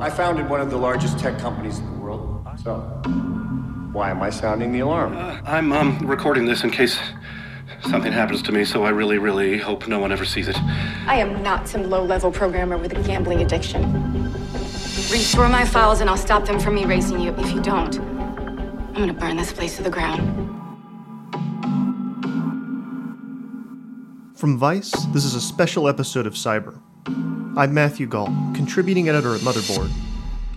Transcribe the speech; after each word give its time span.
I 0.00 0.08
founded 0.08 0.48
one 0.48 0.62
of 0.62 0.70
the 0.70 0.78
largest 0.78 1.18
tech 1.18 1.38
companies 1.38 1.78
in 1.78 1.84
the 1.84 1.98
world. 1.98 2.48
So, 2.64 2.78
why 3.92 4.08
am 4.08 4.22
I 4.22 4.30
sounding 4.30 4.72
the 4.72 4.78
alarm? 4.80 5.14
Uh, 5.14 5.38
I'm 5.44 5.74
um, 5.74 5.98
recording 6.06 6.46
this 6.46 6.64
in 6.64 6.70
case 6.70 6.98
something 7.82 8.10
happens 8.10 8.40
to 8.44 8.52
me, 8.52 8.64
so 8.64 8.84
I 8.84 8.88
really, 8.88 9.18
really 9.18 9.58
hope 9.58 9.86
no 9.88 9.98
one 9.98 10.10
ever 10.10 10.24
sees 10.24 10.48
it. 10.48 10.56
I 11.06 11.16
am 11.16 11.42
not 11.42 11.68
some 11.68 11.90
low 11.90 12.02
level 12.02 12.32
programmer 12.32 12.78
with 12.78 12.92
a 12.96 13.02
gambling 13.02 13.42
addiction. 13.42 14.32
Restore 15.12 15.50
my 15.50 15.66
files 15.66 16.00
and 16.00 16.08
I'll 16.08 16.16
stop 16.16 16.46
them 16.46 16.58
from 16.58 16.78
erasing 16.78 17.20
you. 17.20 17.34
If 17.36 17.52
you 17.52 17.60
don't, 17.60 17.98
I'm 17.98 18.94
gonna 18.94 19.12
burn 19.12 19.36
this 19.36 19.52
place 19.52 19.76
to 19.76 19.82
the 19.82 19.90
ground. 19.90 20.22
From 24.34 24.56
Vice, 24.56 24.92
this 25.12 25.26
is 25.26 25.34
a 25.34 25.42
special 25.42 25.86
episode 25.88 26.26
of 26.26 26.32
Cyber. 26.32 26.80
I'm 27.56 27.74
Matthew 27.74 28.06
Gault, 28.06 28.30
contributing 28.54 29.08
editor 29.08 29.34
at 29.34 29.40
Motherboard. 29.40 29.90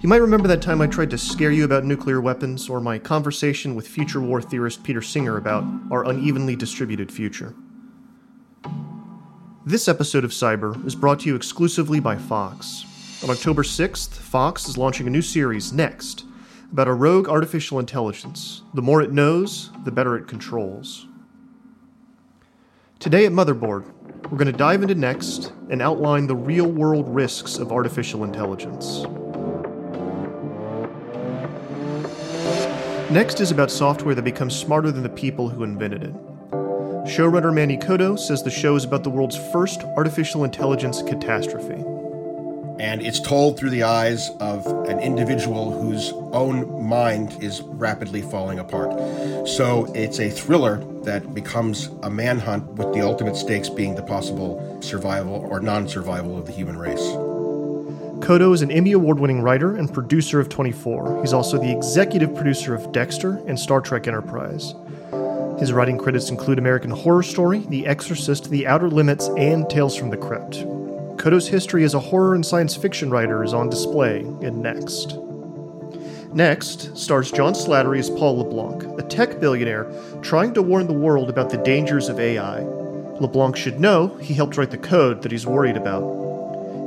You 0.01 0.07
might 0.07 0.21
remember 0.21 0.47
that 0.47 0.61
time 0.61 0.79
I 0.79 0.85
tried 0.85 1.09
to 1.09 1.17
scare 1.17 1.49
you 1.51 1.65
about 1.65 1.85
nuclear 1.85 2.21
weapons, 2.21 2.69
or 2.69 2.79
my 2.79 2.99
conversation 2.99 3.73
with 3.73 3.87
future 3.87 4.21
war 4.21 4.43
theorist 4.43 4.83
Peter 4.83 5.01
Singer 5.01 5.37
about 5.37 5.63
our 5.91 6.05
unevenly 6.05 6.55
distributed 6.55 7.11
future. 7.11 7.55
This 9.65 9.87
episode 9.87 10.23
of 10.23 10.29
Cyber 10.29 10.85
is 10.85 10.93
brought 10.93 11.21
to 11.21 11.29
you 11.29 11.35
exclusively 11.35 11.99
by 11.99 12.15
Fox. 12.15 12.85
On 13.23 13.29
October 13.31 13.63
6th, 13.63 14.11
Fox 14.11 14.69
is 14.69 14.77
launching 14.77 15.07
a 15.07 15.09
new 15.09 15.23
series, 15.23 15.73
Next, 15.73 16.25
about 16.71 16.87
a 16.87 16.93
rogue 16.93 17.27
artificial 17.27 17.79
intelligence. 17.79 18.61
The 18.75 18.83
more 18.83 19.01
it 19.01 19.11
knows, 19.11 19.71
the 19.83 19.91
better 19.91 20.15
it 20.15 20.27
controls. 20.27 21.07
Today 22.99 23.25
at 23.25 23.31
Motherboard, 23.31 23.91
we're 24.29 24.37
going 24.37 24.51
to 24.51 24.57
dive 24.57 24.81
into 24.81 24.95
Next 24.95 25.51
and 25.69 25.81
outline 25.81 26.27
the 26.27 26.35
real 26.35 26.65
world 26.65 27.07
risks 27.07 27.57
of 27.57 27.71
artificial 27.71 28.23
intelligence. 28.23 29.03
Next 33.11 33.41
is 33.41 33.51
about 33.51 33.69
software 33.69 34.15
that 34.15 34.23
becomes 34.23 34.55
smarter 34.55 34.91
than 34.91 35.03
the 35.03 35.09
people 35.09 35.49
who 35.49 35.63
invented 35.63 36.03
it. 36.03 36.13
Showrunner 37.05 37.53
Manny 37.53 37.77
Coto 37.77 38.17
says 38.17 38.41
the 38.41 38.49
show 38.49 38.75
is 38.75 38.85
about 38.85 39.03
the 39.03 39.09
world's 39.09 39.37
first 39.51 39.83
artificial 39.97 40.45
intelligence 40.45 41.03
catastrophe. 41.03 41.92
And 42.79 43.01
it's 43.01 43.19
told 43.19 43.57
through 43.57 43.69
the 43.69 43.83
eyes 43.83 44.29
of 44.39 44.65
an 44.87 44.99
individual 44.99 45.79
whose 45.79 46.11
own 46.31 46.87
mind 46.87 47.41
is 47.41 47.61
rapidly 47.61 48.21
falling 48.21 48.59
apart. 48.59 49.47
So 49.47 49.91
it's 49.93 50.19
a 50.19 50.29
thriller 50.29 50.83
that 51.03 51.33
becomes 51.33 51.89
a 52.01 52.09
manhunt 52.09 52.65
with 52.73 52.93
the 52.93 53.01
ultimate 53.01 53.35
stakes 53.35 53.69
being 53.69 53.95
the 53.95 54.03
possible 54.03 54.81
survival 54.81 55.35
or 55.49 55.59
non 55.59 55.87
survival 55.87 56.37
of 56.37 56.45
the 56.45 56.51
human 56.51 56.77
race. 56.77 57.15
Coto 58.23 58.53
is 58.53 58.61
an 58.61 58.71
Emmy 58.71 58.93
Award 58.93 59.19
winning 59.19 59.41
writer 59.41 59.75
and 59.75 59.93
producer 59.93 60.39
of 60.39 60.47
24. 60.47 61.21
He's 61.21 61.33
also 61.33 61.57
the 61.57 61.75
executive 61.75 62.33
producer 62.33 62.73
of 62.73 62.91
Dexter 62.93 63.41
and 63.47 63.59
Star 63.59 63.81
Trek 63.81 64.07
Enterprise. 64.07 64.73
His 65.59 65.73
writing 65.73 65.97
credits 65.97 66.29
include 66.29 66.57
American 66.57 66.91
Horror 66.91 67.23
Story, 67.23 67.59
The 67.59 67.85
Exorcist, 67.85 68.49
The 68.49 68.65
Outer 68.65 68.89
Limits, 68.89 69.27
and 69.37 69.69
Tales 69.69 69.95
from 69.95 70.09
the 70.09 70.17
Crypt. 70.17 70.65
Coto's 71.23 71.47
history 71.47 71.85
as 71.85 71.93
a 71.93 72.01
horror 72.01 72.35
and 72.35 72.45
science 72.45 72.75
fiction 72.75 73.09
writer 73.09 73.45
is 73.45 73.53
on 73.53 73.69
display 73.69 74.19
in 74.41 74.61
Next. 74.61 75.17
Next 76.33 76.97
stars 76.97 77.31
John 77.31 77.53
Slattery 77.53 77.99
as 77.99 78.09
Paul 78.09 78.39
LeBlanc, 78.39 78.99
a 78.99 79.03
tech 79.03 79.39
billionaire 79.39 79.89
trying 80.21 80.53
to 80.53 80.61
warn 80.61 80.85
the 80.85 80.91
world 80.91 81.29
about 81.29 81.49
the 81.49 81.59
dangers 81.59 82.09
of 82.09 82.19
AI. 82.19 82.59
LeBlanc 83.21 83.55
should 83.55 83.79
know 83.79 84.07
he 84.17 84.33
helped 84.33 84.57
write 84.57 84.69
the 84.69 84.77
code 84.77 85.21
that 85.21 85.31
he's 85.31 85.47
worried 85.47 85.77
about. 85.77 86.03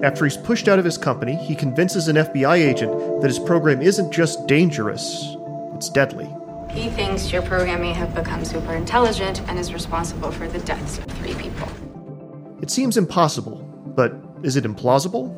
After 0.05 0.27
he's 0.27 0.37
pushed 0.37 0.69
out 0.69 0.79
of 0.79 0.85
his 0.85 0.99
company, 0.99 1.37
he 1.37 1.55
convinces 1.55 2.07
an 2.09 2.17
FBI 2.17 2.59
agent 2.59 3.23
that 3.23 3.29
his 3.29 3.39
program 3.39 3.81
isn't 3.81 4.13
just 4.13 4.47
dangerous, 4.47 5.35
it's 5.75 5.89
deadly. 5.89 6.29
He 6.73 6.91
thinks 6.91 7.33
your 7.33 7.41
program 7.41 7.81
may 7.81 7.95
have 7.95 8.15
become 8.15 8.45
super 8.45 8.75
intelligent 8.75 9.41
and 9.49 9.59
is 9.59 9.73
responsible 9.73 10.31
for 10.31 10.47
the 10.47 10.59
deaths 10.59 10.99
of 10.99 11.05
three 11.05 11.33
people. 11.37 11.71
It 12.61 12.71
seems 12.71 12.99
impossible, 12.99 13.63
but 13.97 14.26
is 14.47 14.55
it 14.55 14.63
implausible? 14.63 15.35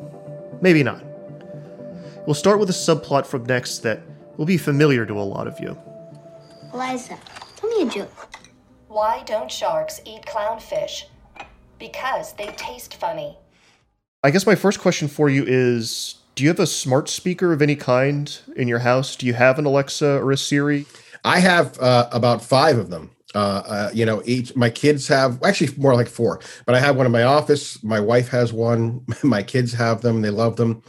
Maybe 0.61 0.83
not. 0.83 1.03
We'll 2.27 2.35
start 2.35 2.59
with 2.59 2.69
a 2.69 2.73
subplot 2.73 3.25
from 3.25 3.43
Next 3.43 3.79
that 3.79 4.01
will 4.37 4.45
be 4.45 4.57
familiar 4.57 5.03
to 5.07 5.13
a 5.19 5.25
lot 5.25 5.47
of 5.47 5.59
you. 5.59 5.75
Eliza, 6.71 7.17
tell 7.55 7.69
me 7.71 7.87
a 7.87 7.89
joke. 7.89 8.29
Why 8.87 9.23
don't 9.25 9.51
sharks 9.51 9.99
eat 10.05 10.27
clownfish? 10.27 11.05
Because 11.79 12.33
they 12.33 12.47
taste 12.55 12.97
funny. 12.97 13.35
I 14.23 14.29
guess 14.29 14.45
my 14.45 14.55
first 14.55 14.79
question 14.79 15.07
for 15.07 15.27
you 15.27 15.43
is 15.47 16.15
Do 16.35 16.43
you 16.43 16.49
have 16.49 16.59
a 16.59 16.67
smart 16.67 17.09
speaker 17.09 17.51
of 17.51 17.63
any 17.63 17.75
kind 17.75 18.39
in 18.55 18.67
your 18.67 18.79
house? 18.79 19.15
Do 19.15 19.25
you 19.25 19.33
have 19.33 19.57
an 19.57 19.65
Alexa 19.65 20.19
or 20.19 20.31
a 20.31 20.37
Siri? 20.37 20.85
I 21.25 21.39
have 21.39 21.79
uh, 21.79 22.09
about 22.11 22.43
five 22.43 22.77
of 22.77 22.91
them. 22.91 23.09
Uh, 23.35 23.61
uh, 23.65 23.89
you 23.93 24.05
know, 24.05 24.23
each 24.25 24.55
my 24.55 24.69
kids 24.69 25.07
have 25.07 25.41
actually 25.43 25.69
more 25.77 25.93
like 25.93 26.07
four, 26.07 26.41
but 26.65 26.73
I 26.73 26.79
have 26.79 26.95
one 26.95 27.05
in 27.05 27.11
my 27.11 27.23
office. 27.23 27.83
My 27.83 27.99
wife 27.99 28.29
has 28.29 28.51
one. 28.51 29.05
My 29.23 29.43
kids 29.43 29.71
have 29.73 30.01
them. 30.01 30.21
They 30.21 30.31
love 30.31 30.55
them. 30.55 30.81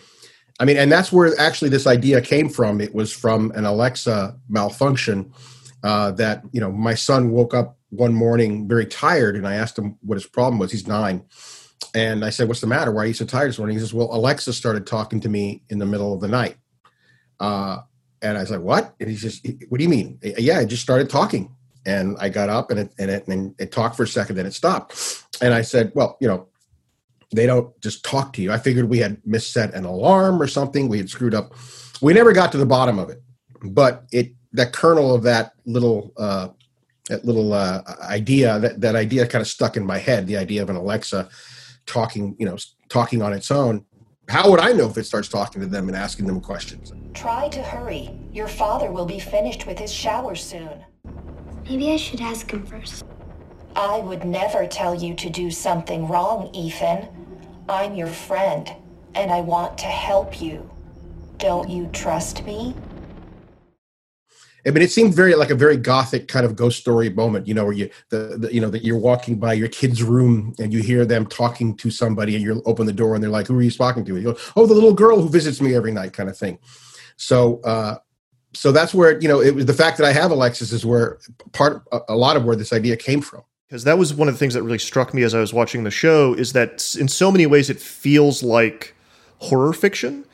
I 0.58 0.64
mean, 0.64 0.78
and 0.78 0.90
that's 0.90 1.12
where 1.12 1.38
actually 1.38 1.70
this 1.70 1.86
idea 1.86 2.20
came 2.22 2.48
from. 2.48 2.80
It 2.80 2.94
was 2.94 3.12
from 3.12 3.50
an 3.52 3.66
Alexa 3.66 4.38
malfunction 4.48 5.32
uh, 5.82 6.12
that 6.12 6.42
you 6.52 6.60
know 6.60 6.72
my 6.72 6.94
son 6.94 7.30
woke 7.30 7.52
up 7.52 7.76
one 7.90 8.14
morning 8.14 8.66
very 8.66 8.86
tired, 8.86 9.36
and 9.36 9.46
I 9.46 9.54
asked 9.54 9.78
him 9.78 9.98
what 10.00 10.16
his 10.16 10.26
problem 10.26 10.58
was. 10.58 10.72
He's 10.72 10.86
nine, 10.86 11.24
and 11.94 12.24
I 12.24 12.30
said, 12.30 12.48
"What's 12.48 12.62
the 12.62 12.66
matter? 12.66 12.90
Why 12.90 13.02
are 13.02 13.06
you 13.06 13.14
so 13.14 13.26
tired 13.26 13.50
this 13.50 13.58
morning?" 13.58 13.76
He 13.76 13.80
says, 13.80 13.92
"Well, 13.92 14.08
Alexa 14.14 14.54
started 14.54 14.86
talking 14.86 15.20
to 15.20 15.28
me 15.28 15.62
in 15.68 15.78
the 15.78 15.86
middle 15.86 16.14
of 16.14 16.22
the 16.22 16.28
night." 16.28 16.56
Uh, 17.38 17.80
and 18.22 18.38
I 18.38 18.40
was 18.40 18.50
like, 18.50 18.60
"What?" 18.60 18.94
And 18.98 19.10
he 19.10 19.16
says, 19.16 19.42
"What 19.68 19.76
do 19.76 19.84
you 19.84 19.90
mean?" 19.90 20.18
Yeah, 20.22 20.58
I 20.58 20.64
just 20.64 20.82
started 20.82 21.10
talking 21.10 21.54
and 21.90 22.16
I 22.20 22.28
got 22.28 22.48
up 22.48 22.70
and 22.70 22.80
it 22.80 22.92
and 22.98 23.10
it 23.10 23.26
and 23.28 23.54
it 23.58 23.72
talked 23.72 23.96
for 23.96 24.04
a 24.04 24.08
second, 24.08 24.36
then 24.36 24.46
it 24.46 24.54
stopped. 24.54 25.24
And 25.42 25.52
I 25.52 25.62
said, 25.62 25.92
"Well, 25.94 26.16
you 26.20 26.28
know, 26.28 26.48
they 27.34 27.46
don't 27.46 27.78
just 27.80 28.04
talk 28.04 28.32
to 28.34 28.42
you." 28.42 28.52
I 28.52 28.58
figured 28.58 28.88
we 28.88 28.98
had 28.98 29.20
misset 29.24 29.74
an 29.74 29.84
alarm 29.84 30.40
or 30.40 30.46
something. 30.46 30.88
We 30.88 30.98
had 30.98 31.10
screwed 31.10 31.34
up. 31.34 31.54
We 32.00 32.12
never 32.14 32.32
got 32.32 32.52
to 32.52 32.58
the 32.58 32.66
bottom 32.66 32.98
of 32.98 33.10
it, 33.10 33.22
but 33.62 34.04
it 34.12 34.32
that 34.52 34.72
kernel 34.72 35.14
of 35.14 35.22
that 35.24 35.52
little 35.66 36.12
uh, 36.16 36.48
that 37.08 37.24
little 37.24 37.52
uh, 37.52 37.82
idea 38.02 38.58
that 38.60 38.80
that 38.80 38.94
idea 38.94 39.26
kind 39.26 39.42
of 39.42 39.48
stuck 39.48 39.76
in 39.76 39.84
my 39.84 39.98
head. 39.98 40.26
The 40.26 40.36
idea 40.36 40.62
of 40.62 40.70
an 40.70 40.76
Alexa 40.76 41.28
talking, 41.86 42.36
you 42.38 42.46
know, 42.46 42.56
talking 42.88 43.20
on 43.20 43.32
its 43.32 43.50
own. 43.50 43.84
How 44.28 44.48
would 44.48 44.60
I 44.60 44.72
know 44.72 44.88
if 44.88 44.96
it 44.96 45.06
starts 45.06 45.28
talking 45.28 45.60
to 45.60 45.66
them 45.66 45.88
and 45.88 45.96
asking 45.96 46.26
them 46.26 46.40
questions? 46.40 46.92
Try 47.14 47.48
to 47.48 47.62
hurry. 47.62 48.16
Your 48.32 48.46
father 48.46 48.92
will 48.92 49.06
be 49.06 49.18
finished 49.18 49.66
with 49.66 49.76
his 49.76 49.92
shower 49.92 50.36
soon. 50.36 50.84
Maybe 51.70 51.92
I 51.92 51.96
should 51.98 52.20
ask 52.20 52.50
him 52.50 52.66
first. 52.66 53.04
I 53.76 54.00
would 54.00 54.24
never 54.24 54.66
tell 54.66 54.92
you 54.92 55.14
to 55.14 55.30
do 55.30 55.52
something 55.52 56.08
wrong, 56.08 56.52
Ethan. 56.52 57.06
I'm 57.68 57.94
your 57.94 58.08
friend, 58.08 58.68
and 59.14 59.30
I 59.30 59.40
want 59.40 59.78
to 59.78 59.86
help 59.86 60.42
you. 60.42 60.68
Don't 61.38 61.70
you 61.70 61.88
trust 61.92 62.44
me? 62.44 62.74
I 64.66 64.70
mean, 64.70 64.82
it 64.82 64.90
seemed 64.90 65.14
very 65.14 65.36
like 65.36 65.50
a 65.50 65.54
very 65.54 65.76
gothic 65.76 66.26
kind 66.26 66.44
of 66.44 66.56
ghost 66.56 66.80
story 66.80 67.08
moment, 67.08 67.46
you 67.46 67.54
know, 67.54 67.66
where 67.66 67.72
you 67.72 67.88
the, 68.08 68.36
the 68.36 68.52
you 68.52 68.60
know 68.60 68.70
that 68.70 68.82
you're 68.82 68.98
walking 68.98 69.38
by 69.38 69.52
your 69.52 69.68
kid's 69.68 70.02
room 70.02 70.52
and 70.58 70.72
you 70.72 70.82
hear 70.82 71.06
them 71.06 71.24
talking 71.24 71.76
to 71.76 71.88
somebody, 71.88 72.34
and 72.34 72.42
you 72.42 72.60
open 72.66 72.84
the 72.84 72.92
door 72.92 73.14
and 73.14 73.22
they're 73.22 73.30
like, 73.30 73.46
"Who 73.46 73.56
are 73.56 73.62
you 73.62 73.70
talking 73.70 74.04
to?" 74.04 74.16
you 74.16 74.32
go, 74.32 74.38
"Oh, 74.56 74.66
the 74.66 74.74
little 74.74 74.92
girl 74.92 75.22
who 75.22 75.28
visits 75.28 75.60
me 75.60 75.76
every 75.76 75.92
night," 75.92 76.14
kind 76.14 76.28
of 76.28 76.36
thing. 76.36 76.58
So, 77.16 77.60
uh, 77.60 77.98
so 78.52 78.72
that's 78.72 78.92
where 78.92 79.20
you 79.20 79.28
know 79.28 79.40
it 79.40 79.54
was 79.54 79.66
the 79.66 79.74
fact 79.74 79.98
that 79.98 80.06
I 80.06 80.12
have 80.12 80.30
Alexas 80.30 80.72
is 80.72 80.84
where 80.84 81.18
part 81.52 81.82
a 82.08 82.16
lot 82.16 82.36
of 82.36 82.44
where 82.44 82.56
this 82.56 82.72
idea 82.72 82.96
came 82.96 83.20
from. 83.20 83.42
Because 83.68 83.84
that 83.84 83.98
was 83.98 84.12
one 84.12 84.26
of 84.26 84.34
the 84.34 84.38
things 84.38 84.54
that 84.54 84.64
really 84.64 84.80
struck 84.80 85.14
me 85.14 85.22
as 85.22 85.32
I 85.32 85.38
was 85.38 85.54
watching 85.54 85.84
the 85.84 85.92
show 85.92 86.34
is 86.34 86.54
that 86.54 86.96
in 86.98 87.06
so 87.06 87.30
many 87.30 87.46
ways 87.46 87.70
it 87.70 87.78
feels 87.80 88.42
like 88.42 88.96
horror 89.38 89.72
fiction. 89.72 90.24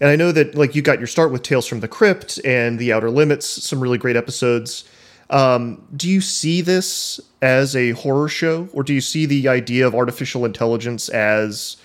And 0.00 0.08
I 0.08 0.16
know 0.16 0.32
that 0.32 0.54
like 0.54 0.74
you 0.74 0.80
got 0.80 0.98
your 0.98 1.06
start 1.06 1.30
with 1.30 1.42
Tales 1.42 1.66
from 1.66 1.80
the 1.80 1.88
Crypt 1.88 2.40
and 2.42 2.78
The 2.78 2.94
Outer 2.94 3.10
Limits, 3.10 3.46
some 3.46 3.80
really 3.80 3.98
great 3.98 4.16
episodes. 4.16 4.84
Um, 5.28 5.86
do 5.94 6.08
you 6.08 6.22
see 6.22 6.62
this 6.62 7.20
as 7.42 7.76
a 7.76 7.90
horror 7.92 8.28
show, 8.28 8.68
or 8.72 8.82
do 8.82 8.94
you 8.94 9.00
see 9.00 9.26
the 9.26 9.48
idea 9.48 9.86
of 9.86 9.94
artificial 9.94 10.44
intelligence 10.44 11.08
as 11.08 11.76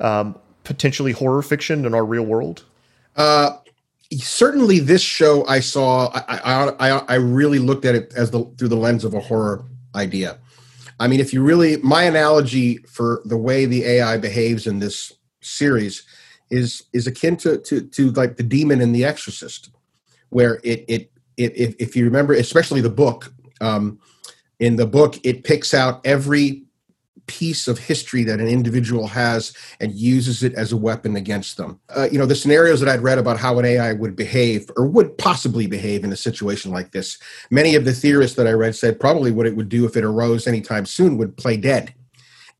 um, 0.00 0.38
potentially 0.62 1.12
horror 1.12 1.42
fiction 1.42 1.84
in 1.84 1.94
our 1.94 2.04
real 2.04 2.24
world? 2.24 2.64
Uh, 3.16 3.58
certainly 4.18 4.80
this 4.80 5.02
show 5.02 5.46
I 5.46 5.60
saw 5.60 6.10
I, 6.14 6.68
I, 6.78 6.98
I 7.08 7.14
really 7.14 7.58
looked 7.58 7.84
at 7.84 7.94
it 7.94 8.12
as 8.16 8.30
the 8.30 8.44
through 8.58 8.68
the 8.68 8.76
lens 8.76 9.04
of 9.04 9.14
a 9.14 9.20
horror 9.20 9.64
idea. 9.94 10.38
I 11.00 11.08
mean, 11.08 11.20
if 11.20 11.32
you 11.32 11.42
really 11.42 11.76
my 11.78 12.04
analogy 12.04 12.78
for 12.88 13.22
the 13.24 13.36
way 13.36 13.66
the 13.66 13.84
AI 13.84 14.16
behaves 14.16 14.66
in 14.66 14.78
this 14.78 15.12
series 15.40 16.04
is 16.50 16.84
is 16.92 17.06
akin 17.06 17.36
to 17.38 17.58
to 17.58 17.82
to 17.82 18.10
like 18.12 18.36
the 18.36 18.42
demon 18.42 18.80
in 18.80 18.92
The 18.92 19.04
Exorcist, 19.04 19.70
where 20.30 20.60
it 20.62 20.84
it, 20.88 21.10
it 21.36 21.56
if, 21.56 21.74
if 21.78 21.96
you 21.96 22.04
remember, 22.04 22.34
especially 22.34 22.80
the 22.80 22.90
book, 22.90 23.32
um, 23.60 23.98
in 24.60 24.76
the 24.76 24.86
book 24.86 25.16
it 25.24 25.44
picks 25.44 25.74
out 25.74 26.00
every 26.04 26.63
piece 27.26 27.68
of 27.68 27.78
history 27.78 28.24
that 28.24 28.40
an 28.40 28.48
individual 28.48 29.06
has 29.06 29.52
and 29.80 29.94
uses 29.94 30.42
it 30.42 30.52
as 30.54 30.72
a 30.72 30.76
weapon 30.76 31.16
against 31.16 31.56
them. 31.56 31.80
Uh, 31.94 32.08
you 32.10 32.18
know, 32.18 32.26
the 32.26 32.34
scenarios 32.34 32.80
that 32.80 32.88
I'd 32.88 33.02
read 33.02 33.18
about 33.18 33.38
how 33.38 33.58
an 33.58 33.64
AI 33.64 33.92
would 33.92 34.16
behave 34.16 34.70
or 34.76 34.86
would 34.86 35.16
possibly 35.16 35.66
behave 35.66 36.04
in 36.04 36.12
a 36.12 36.16
situation 36.16 36.70
like 36.70 36.92
this, 36.92 37.18
many 37.50 37.74
of 37.74 37.84
the 37.84 37.92
theorists 37.92 38.36
that 38.36 38.46
I 38.46 38.52
read 38.52 38.74
said 38.74 39.00
probably 39.00 39.30
what 39.30 39.46
it 39.46 39.56
would 39.56 39.68
do 39.68 39.86
if 39.86 39.96
it 39.96 40.04
arose 40.04 40.46
anytime 40.46 40.86
soon 40.86 41.16
would 41.18 41.36
play 41.36 41.56
dead. 41.56 41.94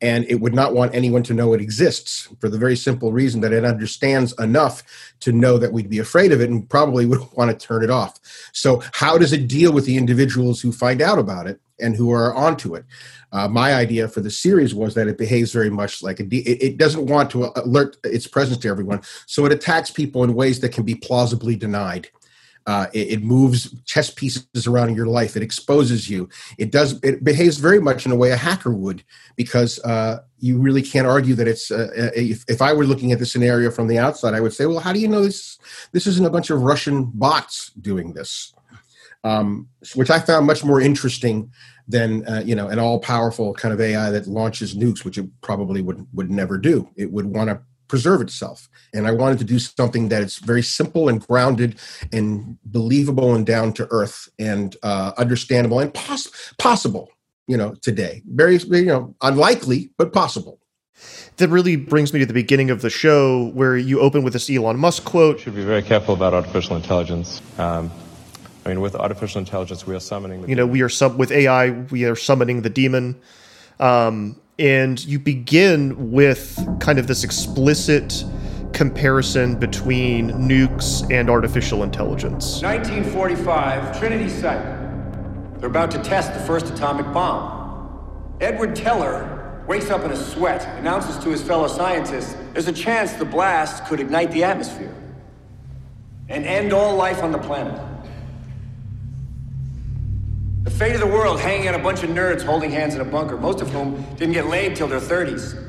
And 0.00 0.24
it 0.28 0.40
would 0.40 0.54
not 0.54 0.74
want 0.74 0.94
anyone 0.94 1.22
to 1.24 1.34
know 1.34 1.54
it 1.54 1.60
exists 1.60 2.28
for 2.40 2.48
the 2.48 2.58
very 2.58 2.76
simple 2.76 3.12
reason 3.12 3.40
that 3.40 3.52
it 3.52 3.64
understands 3.64 4.34
enough 4.38 4.82
to 5.20 5.32
know 5.32 5.56
that 5.56 5.72
we'd 5.72 5.88
be 5.88 6.00
afraid 6.00 6.32
of 6.32 6.40
it 6.40 6.50
and 6.50 6.68
probably 6.68 7.06
would 7.10 7.20
want 7.32 7.50
to 7.50 7.66
turn 7.66 7.82
it 7.84 7.90
off. 7.90 8.18
So, 8.52 8.82
how 8.92 9.18
does 9.18 9.32
it 9.32 9.48
deal 9.48 9.72
with 9.72 9.86
the 9.86 9.96
individuals 9.96 10.60
who 10.60 10.72
find 10.72 11.00
out 11.00 11.18
about 11.18 11.46
it 11.46 11.60
and 11.80 11.96
who 11.96 12.10
are 12.10 12.34
onto 12.34 12.74
it? 12.74 12.84
Uh, 13.34 13.48
my 13.48 13.74
idea 13.74 14.06
for 14.06 14.20
the 14.20 14.30
series 14.30 14.76
was 14.76 14.94
that 14.94 15.08
it 15.08 15.18
behaves 15.18 15.52
very 15.52 15.68
much 15.68 16.04
like 16.04 16.20
a. 16.20 16.22
it, 16.22 16.62
it 16.62 16.76
doesn't 16.78 17.06
want 17.06 17.28
to 17.28 17.50
alert 17.56 17.96
its 18.04 18.28
presence 18.28 18.58
to 18.58 18.68
everyone, 18.68 19.02
so 19.26 19.44
it 19.44 19.50
attacks 19.50 19.90
people 19.90 20.22
in 20.22 20.34
ways 20.34 20.60
that 20.60 20.68
can 20.68 20.84
be 20.84 20.94
plausibly 20.94 21.56
denied. 21.56 22.08
Uh, 22.66 22.86
it, 22.94 23.10
it, 23.10 23.22
moves 23.22 23.74
chess 23.84 24.08
pieces 24.08 24.66
around 24.66 24.88
in 24.88 24.94
your 24.94 25.06
life. 25.06 25.36
It 25.36 25.42
exposes 25.42 26.08
you. 26.08 26.28
It 26.58 26.70
does. 26.70 26.98
It 27.02 27.24
behaves 27.24 27.58
very 27.58 27.80
much 27.80 28.06
in 28.06 28.12
a 28.12 28.16
way 28.16 28.30
a 28.30 28.36
hacker 28.36 28.72
would, 28.72 29.02
because 29.34 29.80
uh, 29.80 30.20
you 30.38 30.58
really 30.58 30.80
can't 30.80 31.06
argue 31.06 31.34
that 31.34 31.48
it's. 31.48 31.72
Uh, 31.72 31.88
uh 31.98 32.10
if, 32.14 32.44
if 32.48 32.62
I 32.62 32.72
were 32.72 32.86
looking 32.86 33.10
at 33.10 33.18
the 33.18 33.26
scenario 33.26 33.68
from 33.72 33.88
the 33.88 33.98
outside, 33.98 34.34
I 34.34 34.40
would 34.40 34.54
say, 34.54 34.66
well, 34.66 34.78
how 34.78 34.92
do 34.92 35.00
you 35.00 35.08
know 35.08 35.24
this? 35.24 35.58
This 35.90 36.06
isn't 36.06 36.24
a 36.24 36.30
bunch 36.30 36.50
of 36.50 36.62
Russian 36.62 37.10
bots 37.12 37.72
doing 37.80 38.12
this, 38.12 38.54
um, 39.24 39.68
which 39.96 40.08
I 40.08 40.20
found 40.20 40.46
much 40.46 40.62
more 40.62 40.80
interesting 40.80 41.50
than 41.88 42.26
uh, 42.26 42.42
you 42.44 42.54
know 42.54 42.68
an 42.68 42.78
all-powerful 42.78 43.54
kind 43.54 43.72
of 43.72 43.80
AI 43.80 44.10
that 44.10 44.26
launches 44.26 44.74
nukes, 44.74 45.04
which 45.04 45.18
it 45.18 45.28
probably 45.40 45.82
would 45.82 46.06
would 46.12 46.30
never 46.30 46.58
do. 46.58 46.88
It 46.96 47.12
would 47.12 47.26
want 47.26 47.50
to 47.50 47.60
preserve 47.88 48.20
itself, 48.20 48.68
and 48.92 49.06
I 49.06 49.12
wanted 49.12 49.38
to 49.38 49.44
do 49.44 49.58
something 49.58 50.08
that 50.08 50.22
is 50.22 50.38
very 50.38 50.62
simple 50.62 51.08
and 51.08 51.24
grounded 51.26 51.78
and 52.12 52.58
believable 52.64 53.34
and 53.34 53.44
down 53.44 53.72
to 53.74 53.88
earth 53.90 54.28
and 54.38 54.76
uh, 54.82 55.12
understandable 55.18 55.80
and 55.80 55.92
pos- 55.92 56.54
possible. 56.58 57.10
You 57.46 57.58
know, 57.58 57.74
today, 57.82 58.22
very 58.26 58.56
you 58.56 58.86
know 58.86 59.14
unlikely 59.22 59.90
but 59.98 60.12
possible. 60.12 60.60
That 61.36 61.48
really 61.48 61.74
brings 61.74 62.12
me 62.12 62.20
to 62.20 62.26
the 62.26 62.32
beginning 62.32 62.70
of 62.70 62.80
the 62.80 62.88
show, 62.88 63.50
where 63.50 63.76
you 63.76 64.00
open 64.00 64.22
with 64.22 64.32
this 64.32 64.48
Elon 64.48 64.78
Musk 64.78 65.04
quote. 65.04 65.40
Should 65.40 65.56
be 65.56 65.64
very 65.64 65.82
careful 65.82 66.14
about 66.14 66.32
artificial 66.32 66.76
intelligence. 66.76 67.42
Um, 67.58 67.90
I 68.64 68.70
mean, 68.70 68.80
with 68.80 68.94
artificial 68.96 69.40
intelligence, 69.40 69.86
we 69.86 69.94
are 69.94 70.00
summoning. 70.00 70.42
The 70.42 70.48
you 70.48 70.54
know, 70.54 70.66
we 70.66 70.82
are 70.82 70.88
sub 70.88 71.18
with 71.18 71.30
AI, 71.30 71.70
we 71.70 72.04
are 72.04 72.16
summoning 72.16 72.62
the 72.62 72.70
demon, 72.70 73.20
um, 73.78 74.40
and 74.58 75.04
you 75.04 75.18
begin 75.18 76.12
with 76.12 76.58
kind 76.80 76.98
of 76.98 77.06
this 77.06 77.24
explicit 77.24 78.24
comparison 78.72 79.58
between 79.58 80.30
nukes 80.32 81.08
and 81.12 81.30
artificial 81.30 81.82
intelligence. 81.82 82.62
1945, 82.62 83.98
Trinity 83.98 84.28
site. 84.28 84.62
They're 85.58 85.68
about 85.68 85.90
to 85.92 86.02
test 86.02 86.34
the 86.34 86.40
first 86.40 86.66
atomic 86.70 87.06
bomb. 87.12 88.36
Edward 88.40 88.74
Teller 88.74 89.62
wakes 89.68 89.90
up 89.90 90.04
in 90.04 90.10
a 90.10 90.16
sweat, 90.16 90.66
announces 90.78 91.22
to 91.22 91.30
his 91.30 91.42
fellow 91.42 91.68
scientists 91.68 92.36
there's 92.52 92.68
a 92.68 92.72
chance 92.72 93.12
the 93.14 93.24
blast 93.24 93.84
could 93.86 93.98
ignite 93.98 94.30
the 94.30 94.44
atmosphere 94.44 94.94
and 96.28 96.44
end 96.44 96.72
all 96.72 96.96
life 96.96 97.22
on 97.22 97.32
the 97.32 97.38
planet. 97.38 97.93
The 100.64 100.70
fate 100.70 100.94
of 100.94 101.00
the 101.02 101.06
world 101.06 101.40
hanging 101.40 101.68
on 101.68 101.74
a 101.74 101.78
bunch 101.78 102.02
of 102.04 102.08
nerds 102.08 102.42
holding 102.42 102.70
hands 102.70 102.94
in 102.94 103.02
a 103.02 103.04
bunker, 103.04 103.36
most 103.36 103.60
of 103.60 103.68
whom 103.68 104.02
didn't 104.16 104.32
get 104.32 104.46
laid 104.46 104.74
till 104.74 104.88
their 104.88 104.98
30s. 104.98 105.62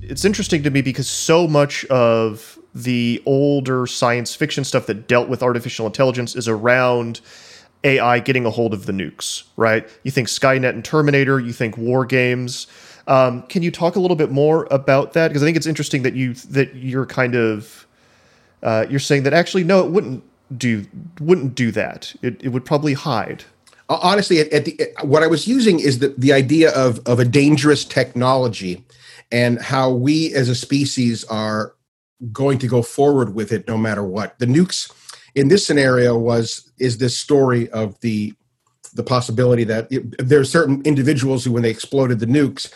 It's 0.00 0.24
interesting 0.24 0.62
to 0.62 0.70
me 0.70 0.80
because 0.80 1.06
so 1.06 1.46
much 1.46 1.84
of 1.86 2.58
the 2.74 3.22
older 3.26 3.86
science 3.86 4.34
fiction 4.34 4.64
stuff 4.64 4.86
that 4.86 5.06
dealt 5.06 5.28
with 5.28 5.42
artificial 5.42 5.84
intelligence 5.84 6.34
is 6.34 6.48
around 6.48 7.20
AI 7.84 8.20
getting 8.20 8.46
a 8.46 8.50
hold 8.50 8.72
of 8.72 8.86
the 8.86 8.92
nukes, 8.92 9.42
right? 9.58 9.86
You 10.02 10.10
think 10.10 10.28
Skynet 10.28 10.70
and 10.70 10.82
Terminator, 10.82 11.38
you 11.38 11.52
think 11.52 11.76
war 11.76 12.06
games. 12.06 12.68
Um, 13.06 13.42
can 13.48 13.62
you 13.62 13.70
talk 13.70 13.96
a 13.96 14.00
little 14.00 14.16
bit 14.16 14.30
more 14.30 14.66
about 14.70 15.12
that? 15.12 15.28
Because 15.28 15.42
I 15.42 15.46
think 15.46 15.58
it's 15.58 15.66
interesting 15.66 16.04
that 16.04 16.14
you 16.14 16.32
that 16.32 16.74
you're 16.74 17.04
kind 17.04 17.34
of 17.34 17.86
uh, 18.62 18.86
you're 18.88 18.98
saying 18.98 19.24
that 19.24 19.34
actually 19.34 19.64
no, 19.64 19.84
it 19.84 19.90
wouldn't 19.90 20.24
do 20.56 20.86
wouldn't 21.20 21.54
do 21.54 21.70
that. 21.72 22.14
It 22.22 22.42
it 22.42 22.48
would 22.48 22.64
probably 22.64 22.94
hide 22.94 23.44
honestly, 24.02 24.40
at, 24.40 24.52
at 24.52 24.64
the 24.64 24.80
at, 24.80 25.06
what 25.06 25.22
I 25.22 25.26
was 25.26 25.46
using 25.46 25.80
is 25.80 25.98
the 25.98 26.14
the 26.18 26.32
idea 26.32 26.70
of 26.72 27.00
of 27.06 27.18
a 27.18 27.24
dangerous 27.24 27.84
technology, 27.84 28.84
and 29.30 29.60
how 29.60 29.90
we 29.90 30.34
as 30.34 30.48
a 30.48 30.54
species 30.54 31.24
are 31.24 31.74
going 32.32 32.58
to 32.58 32.68
go 32.68 32.82
forward 32.82 33.34
with 33.34 33.52
it 33.52 33.66
no 33.66 33.76
matter 33.76 34.04
what. 34.04 34.38
The 34.38 34.46
nukes 34.46 34.92
in 35.34 35.48
this 35.48 35.66
scenario 35.66 36.16
was 36.16 36.70
is 36.78 36.98
this 36.98 37.16
story 37.16 37.68
of 37.70 37.98
the 38.00 38.34
the 38.94 39.02
possibility 39.02 39.64
that 39.64 39.90
it, 39.90 40.16
there 40.18 40.40
are 40.40 40.44
certain 40.44 40.82
individuals 40.84 41.44
who, 41.44 41.52
when 41.52 41.62
they 41.62 41.70
exploded 41.70 42.20
the 42.20 42.26
nukes, 42.26 42.70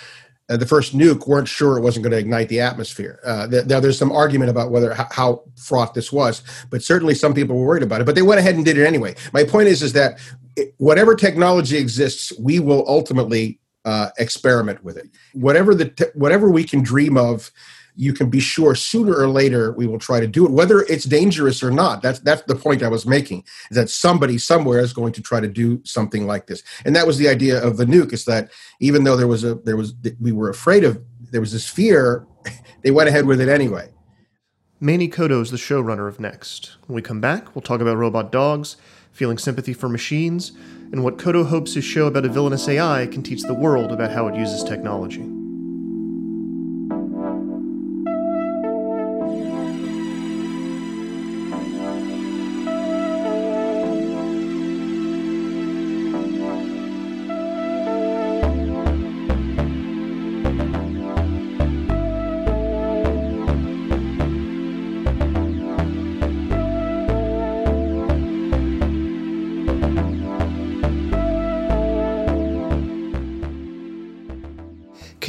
uh, 0.49 0.57
the 0.57 0.67
first 0.67 0.97
nuke 0.97 1.27
weren't 1.27 1.49
sure 1.49 1.77
it 1.77 1.83
wasn't 1.83 2.03
going 2.03 2.13
to 2.13 2.19
ignite 2.19 2.49
the 2.49 2.61
atmosphere. 2.61 3.21
Uh, 3.25 3.49
th- 3.49 3.67
now, 3.67 3.81
there's 3.81 3.99
some 3.99 4.13
argument 4.13 4.51
about 4.51 4.71
whether 4.71 4.95
how 4.95 5.43
fraught 5.57 5.95
this 5.95 6.13
was, 6.13 6.43
but 6.71 6.83
certainly 6.83 7.15
some 7.15 7.35
people 7.35 7.57
were 7.57 7.67
worried 7.67 7.83
about 7.83 8.01
it. 8.01 8.05
But 8.05 8.15
they 8.15 8.23
went 8.23 8.39
ahead 8.39 8.55
and 8.55 8.65
did 8.65 8.79
it 8.79 8.87
anyway. 8.87 9.15
My 9.33 9.45
point 9.45 9.69
is, 9.69 9.83
is 9.83 9.93
that 9.95 10.19
it, 10.57 10.75
whatever 10.79 11.15
technology 11.15 11.77
exists, 11.77 12.33
we 12.39 12.61
will 12.61 12.85
ultimately 12.87 13.59
uh, 13.85 14.11
experiment 14.19 14.83
with 14.85 14.97
it. 14.97 15.09
Whatever 15.33 15.75
the 15.75 15.87
te- 15.87 16.05
whatever 16.15 16.51
we 16.51 16.65
can 16.65 16.83
dream 16.83 17.17
of 17.17 17.51
you 17.97 18.13
can 18.13 18.29
be 18.29 18.41
sure 18.41 18.75
sooner 18.75 19.15
or 19.15 19.29
later 19.29 19.73
we 19.73 19.87
will 19.87 19.99
try 19.99 20.21
to 20.21 20.27
do 20.27 20.45
it, 20.45 20.53
whether 20.53 20.83
it's 20.83 21.05
dangerous 21.05 21.63
or 21.63 21.71
not. 21.71 22.03
That's 22.03 22.21
that's 22.21 22.43
the 22.43 22.55
point 22.55 22.83
I 22.83 22.89
was 22.89 23.07
making. 23.07 23.45
Is 23.71 23.77
that 23.77 23.91
somebody 23.91 24.39
somewhere 24.39 24.81
is 24.81 24.93
going 24.93 25.13
to 25.15 25.23
try 25.23 25.41
to 25.41 25.49
do 25.49 25.81
something 25.85 26.27
like 26.27 26.47
this, 26.47 26.63
and 26.85 26.95
that 26.95 27.07
was 27.07 27.19
the 27.19 27.29
idea 27.29 27.63
of 27.63 27.79
the 27.79 27.87
nuke. 27.87 28.13
Is 28.13 28.27
that 28.27 28.53
even 28.81 29.05
though 29.05 29.17
there 29.17 29.27
was 29.27 29.45
a 29.45 29.57
there 29.57 29.77
was 29.77 29.95
we 30.21 30.33
were 30.33 30.51
afraid 30.51 30.85
of 30.85 31.03
there 31.33 31.41
was 31.41 31.53
this 31.53 31.69
fear, 31.69 32.27
they 32.83 32.91
went 32.91 33.09
ahead 33.09 33.27
with 33.27 33.41
it 33.41 33.49
anyway. 33.49 33.91
Manny 34.79 35.09
Coto 35.09 35.41
is 35.41 35.51
the 35.51 35.57
showrunner 35.57 36.07
of 36.07 36.21
Next. 36.21 36.77
When 36.87 36.97
we 36.97 37.03
come 37.03 37.21
back, 37.21 37.55
we'll 37.55 37.63
talk 37.63 37.81
about 37.81 37.97
robot 37.97 38.31
dogs, 38.31 38.77
feeling 39.11 39.39
sympathy 39.39 39.73
for 39.73 39.89
machines, 39.89 40.53
and 40.93 41.03
what 41.03 41.17
Coto 41.17 41.47
hopes 41.47 41.73
his 41.73 41.85
show 41.85 42.07
about 42.07 42.27
a 42.27 42.29
villainous 42.29 42.69
AI 42.69 43.07
can 43.07 43.23
teach 43.23 43.43
the 43.43 43.55
world 43.55 43.91
about 43.91 44.13
how 44.13 44.29
it 44.29 44.37
uses 44.37 44.63
technology. 44.63 45.46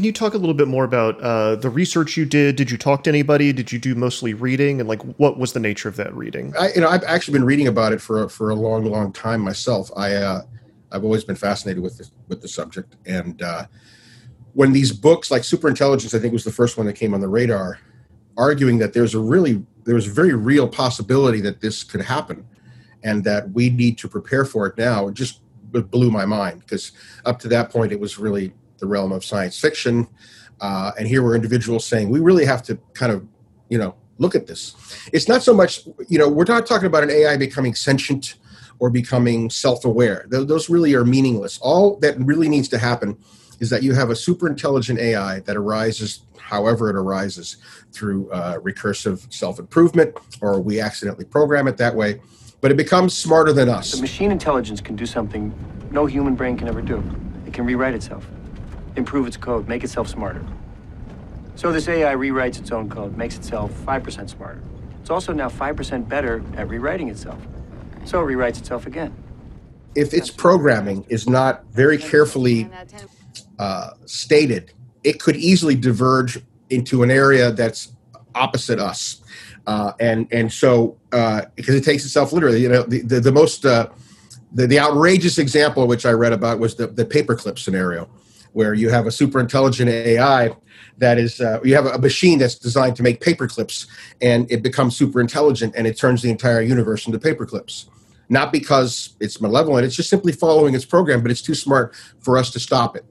You 0.07 0.13
talk 0.13 0.33
a 0.33 0.37
little 0.37 0.55
bit 0.55 0.67
more 0.67 0.83
about 0.83 1.19
uh, 1.21 1.55
the 1.55 1.69
research 1.69 2.17
you 2.17 2.25
did? 2.25 2.55
Did 2.55 2.71
you 2.71 2.77
talk 2.77 3.03
to 3.03 3.09
anybody? 3.09 3.53
Did 3.53 3.71
you 3.71 3.77
do 3.77 3.93
mostly 3.93 4.33
reading? 4.33 4.79
And 4.79 4.89
like, 4.89 5.01
what 5.19 5.37
was 5.37 5.53
the 5.53 5.59
nature 5.59 5.87
of 5.87 5.95
that 5.97 6.13
reading? 6.15 6.53
I, 6.59 6.71
you 6.73 6.81
know, 6.81 6.87
I've 6.87 7.03
actually 7.03 7.33
been 7.33 7.45
reading 7.45 7.67
about 7.67 7.93
it 7.93 8.01
for 8.01 8.27
for 8.29 8.49
a 8.49 8.55
long, 8.55 8.85
long 8.85 9.13
time 9.13 9.41
myself. 9.41 9.91
I 9.95 10.15
uh, 10.15 10.41
I've 10.91 11.03
always 11.03 11.23
been 11.23 11.35
fascinated 11.35 11.83
with 11.83 11.97
this, 11.97 12.11
with 12.27 12.41
the 12.41 12.47
subject, 12.47 12.95
and 13.05 13.41
uh, 13.41 13.65
when 14.53 14.71
these 14.71 14.91
books 14.91 15.29
like 15.29 15.43
Superintelligence, 15.43 16.15
I 16.15 16.19
think 16.19 16.33
was 16.33 16.43
the 16.43 16.51
first 16.51 16.77
one 16.77 16.87
that 16.87 16.93
came 16.93 17.13
on 17.13 17.21
the 17.21 17.27
radar, 17.27 17.79
arguing 18.37 18.79
that 18.79 18.93
there's 18.93 19.13
a 19.13 19.19
really 19.19 19.63
there's 19.83 20.07
a 20.07 20.11
very 20.11 20.33
real 20.33 20.67
possibility 20.67 21.41
that 21.41 21.61
this 21.61 21.83
could 21.83 22.01
happen, 22.01 22.47
and 23.03 23.23
that 23.23 23.51
we 23.51 23.69
need 23.69 23.97
to 23.99 24.07
prepare 24.07 24.45
for 24.45 24.65
it 24.67 24.77
now. 24.77 25.09
Just 25.11 25.41
blew 25.71 26.09
my 26.09 26.25
mind 26.25 26.61
because 26.61 26.93
up 27.25 27.39
to 27.39 27.47
that 27.49 27.69
point 27.69 27.91
it 27.91 27.99
was 27.99 28.17
really 28.17 28.53
the 28.79 28.87
realm 28.87 29.11
of 29.11 29.23
science 29.23 29.59
fiction. 29.59 30.07
Uh, 30.59 30.91
and 30.97 31.07
here 31.07 31.21
were 31.21 31.35
individuals 31.35 31.85
saying, 31.85 32.09
we 32.09 32.19
really 32.19 32.45
have 32.45 32.63
to 32.63 32.77
kind 32.93 33.11
of, 33.11 33.25
you 33.69 33.77
know, 33.77 33.95
look 34.17 34.35
at 34.35 34.47
this. 34.47 34.75
It's 35.13 35.27
not 35.27 35.43
so 35.43 35.53
much, 35.53 35.81
you 36.07 36.17
know, 36.17 36.27
we're 36.27 36.45
not 36.47 36.65
talking 36.65 36.87
about 36.87 37.03
an 37.03 37.11
AI 37.11 37.37
becoming 37.37 37.75
sentient 37.75 38.35
or 38.79 38.89
becoming 38.89 39.49
self 39.49 39.85
aware. 39.85 40.25
Those 40.29 40.69
really 40.69 40.93
are 40.95 41.05
meaningless. 41.05 41.59
All 41.59 41.97
that 41.97 42.17
really 42.19 42.49
needs 42.49 42.67
to 42.69 42.77
happen 42.77 43.17
is 43.59 43.69
that 43.69 43.83
you 43.83 43.93
have 43.93 44.09
a 44.09 44.15
super 44.15 44.47
intelligent 44.47 44.99
AI 44.99 45.39
that 45.41 45.55
arises 45.55 46.21
however 46.37 46.89
it 46.89 46.95
arises 46.95 47.57
through 47.91 48.29
uh, 48.31 48.59
recursive 48.59 49.31
self 49.33 49.59
improvement, 49.59 50.15
or 50.41 50.59
we 50.61 50.79
accidentally 50.79 51.25
program 51.25 51.67
it 51.67 51.77
that 51.77 51.95
way. 51.95 52.21
But 52.61 52.71
it 52.71 52.77
becomes 52.77 53.15
smarter 53.15 53.53
than 53.53 53.69
us. 53.69 53.91
The 53.91 54.01
machine 54.01 54.31
intelligence 54.31 54.81
can 54.81 54.95
do 54.95 55.05
something 55.05 55.53
no 55.91 56.05
human 56.05 56.35
brain 56.35 56.57
can 56.57 56.67
ever 56.67 56.81
do. 56.81 57.03
It 57.45 57.53
can 57.53 57.65
rewrite 57.65 57.93
itself. 57.93 58.27
Improve 58.97 59.27
its 59.27 59.37
code, 59.37 59.67
make 59.67 59.83
itself 59.83 60.07
smarter. 60.07 60.43
So 61.55 61.71
this 61.71 61.87
AI 61.87 62.13
rewrites 62.13 62.59
its 62.59 62.71
own 62.71 62.89
code, 62.89 63.17
makes 63.17 63.37
itself 63.37 63.71
5% 63.85 64.29
smarter. 64.29 64.61
It's 65.01 65.09
also 65.09 65.33
now 65.33 65.49
5% 65.49 66.09
better 66.09 66.43
at 66.55 66.67
rewriting 66.67 67.09
itself. 67.09 67.39
So 68.05 68.21
it 68.21 68.25
rewrites 68.25 68.59
itself 68.59 68.85
again. 68.85 69.15
If 69.95 70.13
its 70.13 70.29
programming 70.29 71.05
is 71.09 71.27
not 71.27 71.65
very 71.71 71.97
carefully 71.97 72.69
uh, 73.57 73.91
stated, 74.05 74.73
it 75.03 75.19
could 75.19 75.35
easily 75.35 75.75
diverge 75.75 76.39
into 76.69 77.03
an 77.03 77.09
area 77.09 77.51
that's 77.51 77.93
opposite 78.35 78.79
us. 78.79 79.21
Uh, 79.65 79.93
and 79.99 80.27
and 80.31 80.51
so 80.51 80.97
uh, 81.11 81.41
because 81.55 81.75
it 81.75 81.83
takes 81.83 82.05
itself 82.05 82.31
literally, 82.31 82.61
you 82.61 82.69
know, 82.69 82.83
the 82.83 83.01
the, 83.01 83.19
the 83.19 83.31
most 83.31 83.65
uh, 83.65 83.87
the, 84.53 84.67
the 84.67 84.79
outrageous 84.79 85.37
example 85.37 85.87
which 85.87 86.05
I 86.05 86.11
read 86.11 86.33
about 86.33 86.59
was 86.59 86.75
the 86.75 86.87
the 86.87 87.03
paperclip 87.03 87.59
scenario, 87.59 88.09
where 88.57 88.73
you 88.73 88.89
have 88.89 89.05
a 89.05 89.11
super 89.11 89.39
intelligent 89.39 89.87
AI 89.87 90.49
that 90.97 91.19
is 91.19 91.39
uh, 91.39 91.59
you 91.63 91.75
have 91.75 91.85
a 91.85 91.99
machine 91.99 92.39
that's 92.39 92.55
designed 92.55 92.95
to 92.95 93.03
make 93.03 93.21
paperclips, 93.21 93.85
and 94.19 94.51
it 94.51 94.63
becomes 94.63 94.97
super 94.97 95.21
intelligent 95.21 95.75
and 95.77 95.85
it 95.85 95.95
turns 95.95 96.23
the 96.23 96.31
entire 96.31 96.61
universe 96.61 97.05
into 97.05 97.19
paperclips. 97.19 97.85
Not 98.29 98.51
because 98.51 99.15
it's 99.19 99.39
malevolent; 99.39 99.85
it's 99.85 99.95
just 99.95 100.09
simply 100.09 100.31
following 100.31 100.73
its 100.73 100.85
program, 100.85 101.21
but 101.21 101.29
it's 101.29 101.43
too 101.43 101.53
smart 101.53 101.95
for 102.19 102.35
us 102.35 102.49
to 102.49 102.59
stop 102.59 102.95
it. 102.95 103.05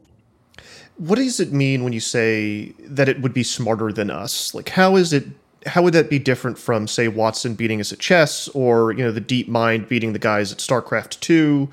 What 0.96 1.14
does 1.14 1.38
it 1.38 1.52
mean 1.52 1.84
when 1.84 1.92
you 1.92 2.00
say 2.00 2.72
that 2.80 3.08
it 3.08 3.22
would 3.22 3.32
be 3.32 3.44
smarter 3.44 3.92
than 3.92 4.10
us? 4.10 4.52
Like, 4.52 4.70
how 4.70 4.96
is 4.96 5.12
it? 5.12 5.26
How 5.64 5.80
would 5.82 5.94
that 5.94 6.10
be 6.10 6.18
different 6.18 6.58
from, 6.58 6.88
say, 6.88 7.06
Watson 7.06 7.54
beating 7.54 7.80
us 7.80 7.92
at 7.92 8.00
chess, 8.00 8.48
or 8.48 8.90
you 8.90 9.04
know, 9.04 9.12
the 9.12 9.20
Deep 9.20 9.46
Mind 9.46 9.88
beating 9.88 10.12
the 10.12 10.18
guys 10.18 10.50
at 10.50 10.58
StarCraft 10.58 11.20
Two? 11.20 11.70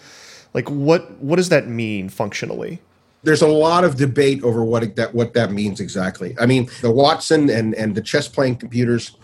Like, 0.53 0.69
what 0.69 1.09
what 1.19 1.37
does 1.37 1.49
that 1.49 1.67
mean 1.67 2.09
functionally? 2.09 2.79
There's 3.23 3.41
a 3.41 3.47
lot 3.47 3.83
of 3.83 3.95
debate 3.95 4.43
over 4.43 4.63
what 4.63 4.95
that 4.95 5.13
what 5.13 5.33
that 5.33 5.51
means 5.51 5.79
exactly. 5.79 6.35
I 6.39 6.45
mean, 6.45 6.69
the 6.81 6.91
Watson 6.91 7.49
and 7.49 7.73
and 7.75 7.95
the 7.95 8.01
chess 8.01 8.27
playing 8.27 8.57
computers, 8.57 9.17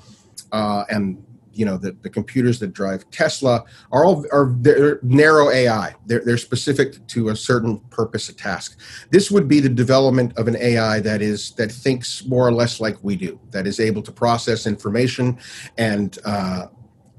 uh, 0.51 0.85
and 0.89 1.23
you 1.53 1.65
know 1.65 1.77
the, 1.77 1.91
the 2.03 2.09
computers 2.09 2.59
that 2.59 2.73
drive 2.73 3.09
Tesla 3.11 3.65
are 3.91 4.05
all 4.05 4.25
are 4.31 4.55
they're 4.59 4.99
narrow 5.03 5.49
AI. 5.49 5.93
They're 6.05 6.23
they're 6.23 6.37
specific 6.37 7.05
to 7.07 7.29
a 7.29 7.35
certain 7.35 7.79
purpose, 7.89 8.29
a 8.29 8.33
task. 8.33 8.79
This 9.11 9.29
would 9.29 9.47
be 9.49 9.59
the 9.59 9.69
development 9.69 10.37
of 10.37 10.47
an 10.47 10.55
AI 10.55 11.01
that 11.01 11.21
is 11.21 11.51
that 11.51 11.71
thinks 11.71 12.25
more 12.25 12.47
or 12.47 12.53
less 12.53 12.79
like 12.79 12.97
we 13.03 13.17
do, 13.17 13.37
that 13.51 13.67
is 13.67 13.81
able 13.81 14.01
to 14.03 14.11
process 14.11 14.65
information 14.65 15.37
and 15.77 16.17
uh, 16.23 16.67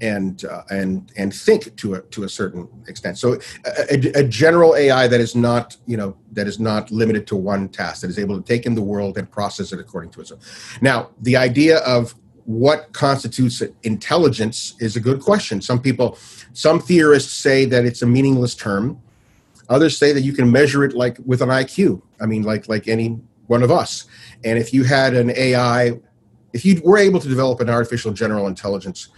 and 0.01 0.45
uh, 0.45 0.63
and 0.69 1.11
and 1.15 1.33
think 1.33 1.75
to 1.77 1.93
a 1.93 2.01
to 2.01 2.23
a 2.23 2.29
certain 2.29 2.67
extent. 2.87 3.17
So 3.17 3.39
a, 3.65 4.19
a, 4.19 4.23
general 4.23 4.75
AI 4.75 5.07
that 5.07 5.21
is 5.21 5.35
not 5.35 5.77
you 5.85 5.95
know 5.95 6.17
that 6.31 6.47
is 6.47 6.59
not 6.59 6.91
limited 6.91 7.27
to 7.27 7.35
one 7.35 7.69
task 7.69 8.01
that 8.01 8.09
is 8.09 8.19
able 8.19 8.35
to 8.41 8.45
take 8.45 8.65
in 8.65 8.75
the 8.75 8.81
world 8.81 9.17
and 9.17 9.29
process 9.29 9.71
it 9.71 9.79
according 9.79 10.11
to 10.11 10.21
itself. 10.21 10.77
Now 10.81 11.11
the 11.21 11.37
idea 11.37 11.77
of 11.79 12.15
what 12.45 12.91
constitutes 12.91 13.61
intelligence 13.83 14.75
is 14.79 14.95
a 14.95 14.99
good 14.99 15.21
question. 15.21 15.61
Some 15.61 15.79
people, 15.79 16.17
some 16.53 16.79
theorists 16.79 17.33
say 17.33 17.65
that 17.65 17.85
it's 17.85 18.01
a 18.01 18.07
meaningless 18.07 18.55
term. 18.55 18.99
Others 19.69 19.97
say 19.97 20.11
that 20.11 20.21
you 20.21 20.33
can 20.33 20.51
measure 20.51 20.83
it 20.83 20.93
like 20.93 21.17
with 21.25 21.41
an 21.41 21.49
IQ. 21.49 22.01
I 22.19 22.25
mean, 22.25 22.41
like 22.41 22.67
like 22.67 22.87
any 22.87 23.19
one 23.47 23.61
of 23.61 23.69
us. 23.69 24.05
And 24.43 24.57
if 24.57 24.73
you 24.73 24.83
had 24.83 25.13
an 25.13 25.31
AI, 25.35 25.99
if 26.53 26.65
you 26.65 26.81
were 26.83 26.97
able 26.97 27.19
to 27.19 27.27
develop 27.27 27.59
an 27.59 27.69
artificial 27.69 28.11
general 28.11 28.47
intelligence, 28.47 29.09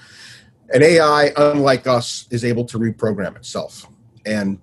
an 0.70 0.84
AI, 0.84 1.32
unlike 1.38 1.88
us, 1.88 2.27
is 2.32 2.43
able 2.43 2.65
to 2.65 2.79
reprogram 2.79 3.36
itself 3.36 3.88
and 4.25 4.60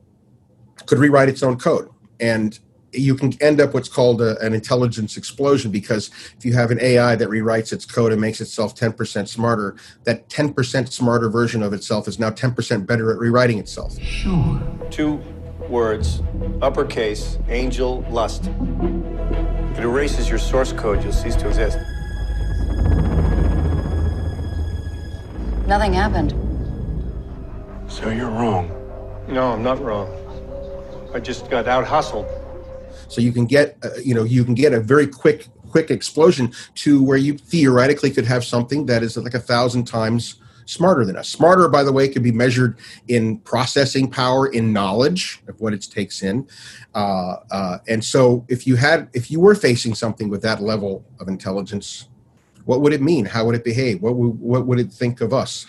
could 0.87 0.99
rewrite 0.99 1.29
its 1.29 1.43
own 1.43 1.59
code. 1.59 1.89
And 2.19 2.59
you 2.93 3.15
can 3.15 3.33
end 3.41 3.61
up 3.61 3.75
what's 3.75 3.89
called 3.89 4.21
a, 4.21 4.39
an 4.45 4.53
intelligence 4.53 5.17
explosion 5.17 5.71
because 5.71 6.11
if 6.37 6.45
you 6.45 6.53
have 6.55 6.71
an 6.71 6.81
AI 6.81 7.15
that 7.15 7.29
rewrites 7.29 7.73
its 7.73 7.85
code 7.85 8.13
and 8.13 8.21
makes 8.21 8.41
itself 8.41 8.75
10% 8.75 9.29
smarter, 9.29 9.77
that 10.05 10.29
10% 10.29 10.93
smarter 10.93 11.29
version 11.29 11.63
of 11.63 11.73
itself 11.73 12.09
is 12.09 12.19
now 12.19 12.31
10% 12.31 12.87
better 12.87 13.13
at 13.13 13.19
rewriting 13.19 13.59
itself. 13.59 13.99
Sure. 14.01 14.61
Two 14.91 15.23
words, 15.69 16.23
uppercase, 16.63 17.39
angel, 17.49 18.05
lust. 18.11 18.51
If 19.71 19.79
it 19.79 19.85
erases 19.85 20.29
your 20.29 20.39
source 20.39 20.73
code, 20.73 21.03
you'll 21.05 21.13
cease 21.13 21.37
to 21.37 21.49
exist. 21.49 21.79
Nothing 25.71 25.93
happened. 25.93 26.35
So 27.87 28.11
you're 28.11 28.29
wrong. 28.29 28.69
No, 29.29 29.53
I'm 29.53 29.63
not 29.63 29.81
wrong. 29.81 30.09
I 31.15 31.21
just 31.21 31.49
got 31.49 31.69
out 31.69 31.87
hustled. 31.87 32.27
So 33.07 33.21
you 33.21 33.31
can 33.31 33.47
get, 33.47 33.79
uh, 33.85 33.91
you 34.05 34.13
know, 34.13 34.25
you 34.25 34.45
can 34.45 34.55
get 34.55 34.73
a 34.73 34.81
very 34.81 35.07
quick, 35.07 35.47
quick 35.71 35.93
explosion 35.93 36.53
to 36.75 37.01
where 37.01 37.19
you 37.19 37.39
theoretically 37.39 38.11
could 38.11 38.25
have 38.25 38.45
something 38.45 38.87
that 38.87 39.05
is 39.05 39.17
like 39.17 39.35
a 39.35 39.39
thousand 39.39 39.85
times 39.85 40.41
smarter 40.67 41.05
than 41.05 41.15
us. 41.15 41.29
Smarter, 41.29 41.69
by 41.69 41.85
the 41.85 41.93
way, 41.93 42.09
could 42.09 42.25
be 42.25 42.33
measured 42.33 42.77
in 43.07 43.39
processing 43.39 44.11
power, 44.11 44.49
in 44.49 44.73
knowledge 44.73 45.41
of 45.47 45.61
what 45.61 45.73
it 45.73 45.83
takes 45.83 46.25
in. 46.25 46.49
Uh, 46.97 47.37
uh, 47.53 47.79
and 47.87 48.05
so, 48.05 48.45
if 48.49 48.67
you 48.67 48.75
had, 48.75 49.09
if 49.13 49.31
you 49.31 49.39
were 49.39 49.55
facing 49.55 49.95
something 49.95 50.29
with 50.29 50.43
that 50.43 50.61
level 50.61 51.05
of 51.21 51.29
intelligence, 51.29 52.09
what 52.71 52.83
would 52.83 52.93
it 52.93 53.03
mean? 53.03 53.25
How 53.25 53.45
would 53.47 53.57
it 53.57 53.65
behave? 53.65 54.01
What 54.01 54.15
would, 54.15 54.39
what 54.39 54.65
would 54.65 54.79
it 54.79 54.93
think 54.93 55.21
of 55.21 55.33
us? 55.33 55.67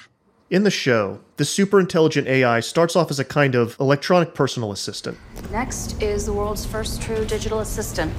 In 0.51 0.61
the 0.61 0.69
show, 0.69 1.19
the 1.37 1.45
super 1.45 1.79
intelligent 1.79 2.27
AI 2.27 2.59
starts 2.59 2.95
off 2.95 3.09
as 3.09 3.17
a 3.17 3.25
kind 3.25 3.55
of 3.55 3.75
electronic 3.79 4.35
personal 4.35 4.71
assistant. 4.71 5.17
Next 5.49 5.99
is 5.99 6.27
the 6.27 6.33
world's 6.33 6.63
first 6.63 7.01
true 7.01 7.25
digital 7.25 7.61
assistant. 7.61 8.13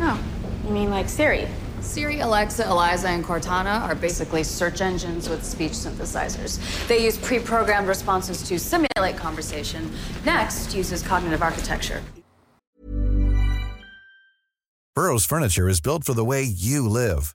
Oh, 0.00 0.22
you 0.66 0.70
mean 0.74 0.90
like 0.90 1.08
Siri? 1.08 1.48
Siri, 1.80 2.20
Alexa, 2.20 2.68
Eliza, 2.68 3.08
and 3.08 3.24
Cortana 3.24 3.80
are 3.80 3.94
basically 3.94 4.42
search 4.42 4.82
engines 4.82 5.30
with 5.30 5.42
speech 5.42 5.72
synthesizers. 5.72 6.60
They 6.86 7.02
use 7.02 7.16
pre 7.16 7.38
programmed 7.38 7.88
responses 7.88 8.42
to 8.42 8.58
simulate 8.58 9.16
conversation. 9.16 9.90
Next 10.26 10.74
uses 10.74 11.02
cognitive 11.02 11.40
architecture. 11.40 12.02
Burrow's 14.94 15.24
Furniture 15.24 15.66
is 15.66 15.80
built 15.80 16.04
for 16.04 16.12
the 16.12 16.26
way 16.26 16.42
you 16.42 16.86
live. 16.86 17.34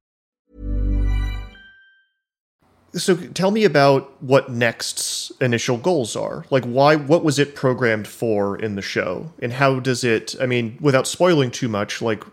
So 2.93 3.15
tell 3.15 3.51
me 3.51 3.63
about 3.63 4.21
what 4.21 4.51
Next's 4.51 5.31
initial 5.39 5.77
goals 5.77 6.15
are. 6.15 6.45
Like 6.49 6.65
why 6.65 6.95
what 6.95 7.23
was 7.23 7.39
it 7.39 7.55
programmed 7.55 8.07
for 8.07 8.57
in 8.57 8.75
the 8.75 8.81
show? 8.81 9.31
And 9.41 9.53
how 9.53 9.79
does 9.79 10.03
it 10.03 10.35
I 10.41 10.45
mean, 10.45 10.77
without 10.81 11.07
spoiling 11.07 11.51
too 11.51 11.69
much, 11.69 12.01
like 12.01 12.23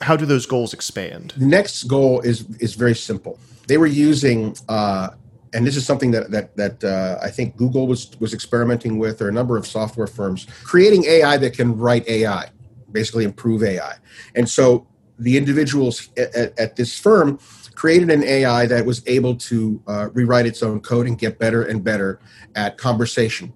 how 0.00 0.16
do 0.16 0.24
those 0.24 0.46
goals 0.46 0.72
expand? 0.72 1.34
Next 1.38 1.84
goal 1.84 2.20
is 2.20 2.46
is 2.58 2.74
very 2.74 2.94
simple. 2.94 3.38
They 3.66 3.76
were 3.76 3.86
using 3.86 4.56
uh, 4.68 5.10
and 5.52 5.66
this 5.66 5.76
is 5.76 5.84
something 5.84 6.10
that 6.12 6.30
that 6.30 6.56
that 6.56 6.84
uh, 6.84 7.18
I 7.22 7.30
think 7.30 7.56
Google 7.56 7.86
was 7.86 8.10
was 8.20 8.32
experimenting 8.32 8.98
with, 8.98 9.20
or 9.20 9.28
a 9.28 9.32
number 9.32 9.56
of 9.56 9.66
software 9.66 10.06
firms 10.06 10.46
creating 10.64 11.04
AI 11.04 11.36
that 11.38 11.54
can 11.54 11.76
write 11.76 12.08
AI, 12.08 12.48
basically 12.92 13.24
improve 13.24 13.62
AI. 13.62 13.96
And 14.34 14.48
so 14.48 14.86
the 15.18 15.36
individuals 15.36 16.08
at, 16.16 16.58
at 16.58 16.76
this 16.76 16.98
firm 16.98 17.38
created 17.80 18.10
an 18.10 18.22
AI 18.24 18.66
that 18.66 18.84
was 18.84 19.02
able 19.06 19.34
to 19.34 19.82
uh, 19.86 20.10
rewrite 20.12 20.44
its 20.44 20.62
own 20.62 20.78
code 20.80 21.06
and 21.06 21.16
get 21.18 21.38
better 21.38 21.62
and 21.62 21.82
better 21.82 22.20
at 22.54 22.76
conversation. 22.76 23.50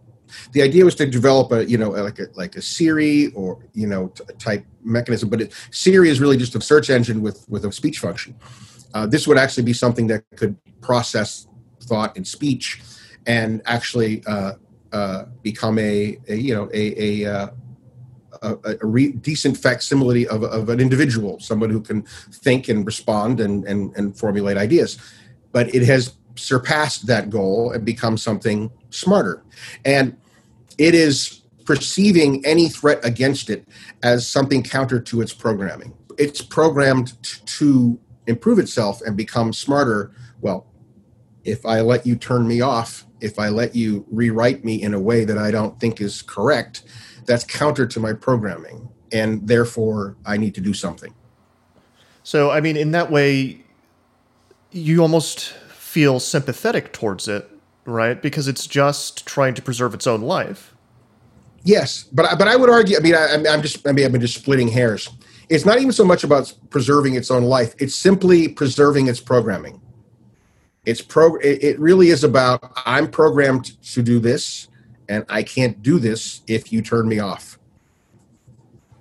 The 0.52 0.62
idea 0.62 0.82
was 0.82 0.94
to 0.94 1.04
develop 1.04 1.52
a, 1.52 1.68
you 1.68 1.76
know, 1.76 1.90
like 1.90 2.18
a, 2.18 2.28
like 2.32 2.56
a 2.56 2.62
Siri 2.62 3.32
or, 3.34 3.62
you 3.74 3.86
know, 3.86 4.08
t- 4.08 4.24
type 4.38 4.64
mechanism, 4.82 5.28
but 5.28 5.42
it, 5.42 5.52
Siri 5.70 6.08
is 6.08 6.20
really 6.20 6.38
just 6.38 6.54
a 6.54 6.60
search 6.62 6.88
engine 6.88 7.20
with, 7.20 7.44
with 7.50 7.66
a 7.66 7.72
speech 7.72 7.98
function. 7.98 8.34
Uh, 8.94 9.06
this 9.06 9.28
would 9.28 9.36
actually 9.36 9.64
be 9.64 9.74
something 9.74 10.06
that 10.06 10.24
could 10.36 10.56
process 10.80 11.46
thought 11.82 12.16
and 12.16 12.26
speech 12.26 12.80
and 13.26 13.60
actually 13.66 14.24
uh, 14.26 14.52
uh, 14.94 15.24
become 15.42 15.78
a, 15.78 16.18
a, 16.28 16.34
you 16.34 16.54
know, 16.54 16.70
a, 16.72 17.24
a, 17.24 17.30
uh, 17.30 17.48
a, 18.42 18.76
a 18.82 18.86
re- 18.86 19.12
decent 19.12 19.56
facsimile 19.56 20.26
of, 20.28 20.42
of 20.42 20.68
an 20.68 20.80
individual, 20.80 21.38
someone 21.40 21.70
who 21.70 21.80
can 21.80 22.02
think 22.32 22.68
and 22.68 22.86
respond 22.86 23.40
and, 23.40 23.64
and, 23.64 23.96
and 23.96 24.18
formulate 24.18 24.56
ideas. 24.56 24.98
But 25.52 25.74
it 25.74 25.84
has 25.84 26.14
surpassed 26.36 27.06
that 27.06 27.30
goal 27.30 27.72
and 27.72 27.84
become 27.84 28.16
something 28.16 28.70
smarter. 28.90 29.42
And 29.84 30.16
it 30.78 30.94
is 30.94 31.42
perceiving 31.64 32.44
any 32.44 32.68
threat 32.68 33.04
against 33.04 33.48
it 33.50 33.66
as 34.02 34.26
something 34.26 34.62
counter 34.62 35.00
to 35.00 35.20
its 35.20 35.32
programming. 35.32 35.94
It's 36.18 36.42
programmed 36.42 37.14
to 37.46 37.98
improve 38.26 38.58
itself 38.58 39.00
and 39.02 39.16
become 39.16 39.52
smarter, 39.52 40.12
well, 40.40 40.66
if 41.44 41.64
I 41.66 41.80
let 41.80 42.06
you 42.06 42.16
turn 42.16 42.46
me 42.46 42.60
off, 42.60 43.06
if 43.20 43.38
I 43.38 43.48
let 43.48 43.74
you 43.74 44.04
rewrite 44.10 44.64
me 44.64 44.82
in 44.82 44.94
a 44.94 45.00
way 45.00 45.24
that 45.24 45.38
I 45.38 45.50
don't 45.50 45.78
think 45.78 46.00
is 46.00 46.22
correct, 46.22 46.82
that's 47.26 47.44
counter 47.44 47.86
to 47.86 48.00
my 48.00 48.12
programming. 48.12 48.88
And 49.12 49.46
therefore, 49.46 50.16
I 50.26 50.36
need 50.36 50.54
to 50.56 50.60
do 50.60 50.74
something. 50.74 51.14
So, 52.22 52.50
I 52.50 52.60
mean, 52.60 52.76
in 52.76 52.90
that 52.92 53.10
way, 53.10 53.60
you 54.72 55.02
almost 55.02 55.50
feel 55.68 56.18
sympathetic 56.18 56.92
towards 56.92 57.28
it, 57.28 57.48
right? 57.84 58.20
Because 58.20 58.48
it's 58.48 58.66
just 58.66 59.26
trying 59.26 59.54
to 59.54 59.62
preserve 59.62 59.94
its 59.94 60.06
own 60.06 60.22
life. 60.22 60.74
Yes, 61.64 62.04
but 62.12 62.38
but 62.38 62.46
I 62.46 62.56
would 62.56 62.68
argue. 62.68 62.96
I 62.96 63.00
mean, 63.00 63.14
I, 63.14 63.34
am 63.34 63.62
just. 63.62 63.86
I 63.88 63.92
mean, 63.92 64.04
I'm 64.04 64.20
just 64.20 64.34
splitting 64.34 64.68
hairs. 64.68 65.08
It's 65.48 65.64
not 65.64 65.78
even 65.78 65.92
so 65.92 66.04
much 66.04 66.24
about 66.24 66.52
preserving 66.70 67.14
its 67.14 67.30
own 67.30 67.44
life. 67.44 67.74
It's 67.78 67.94
simply 67.94 68.48
preserving 68.48 69.08
its 69.08 69.20
programming. 69.20 69.80
It's 70.84 71.00
pro. 71.00 71.36
It 71.36 71.78
really 71.78 72.08
is 72.08 72.22
about 72.22 72.72
I'm 72.84 73.10
programmed 73.10 73.80
to 73.94 74.02
do 74.02 74.18
this, 74.18 74.68
and 75.08 75.24
I 75.28 75.42
can't 75.42 75.82
do 75.82 75.98
this 75.98 76.42
if 76.46 76.72
you 76.72 76.82
turn 76.82 77.08
me 77.08 77.18
off. 77.18 77.58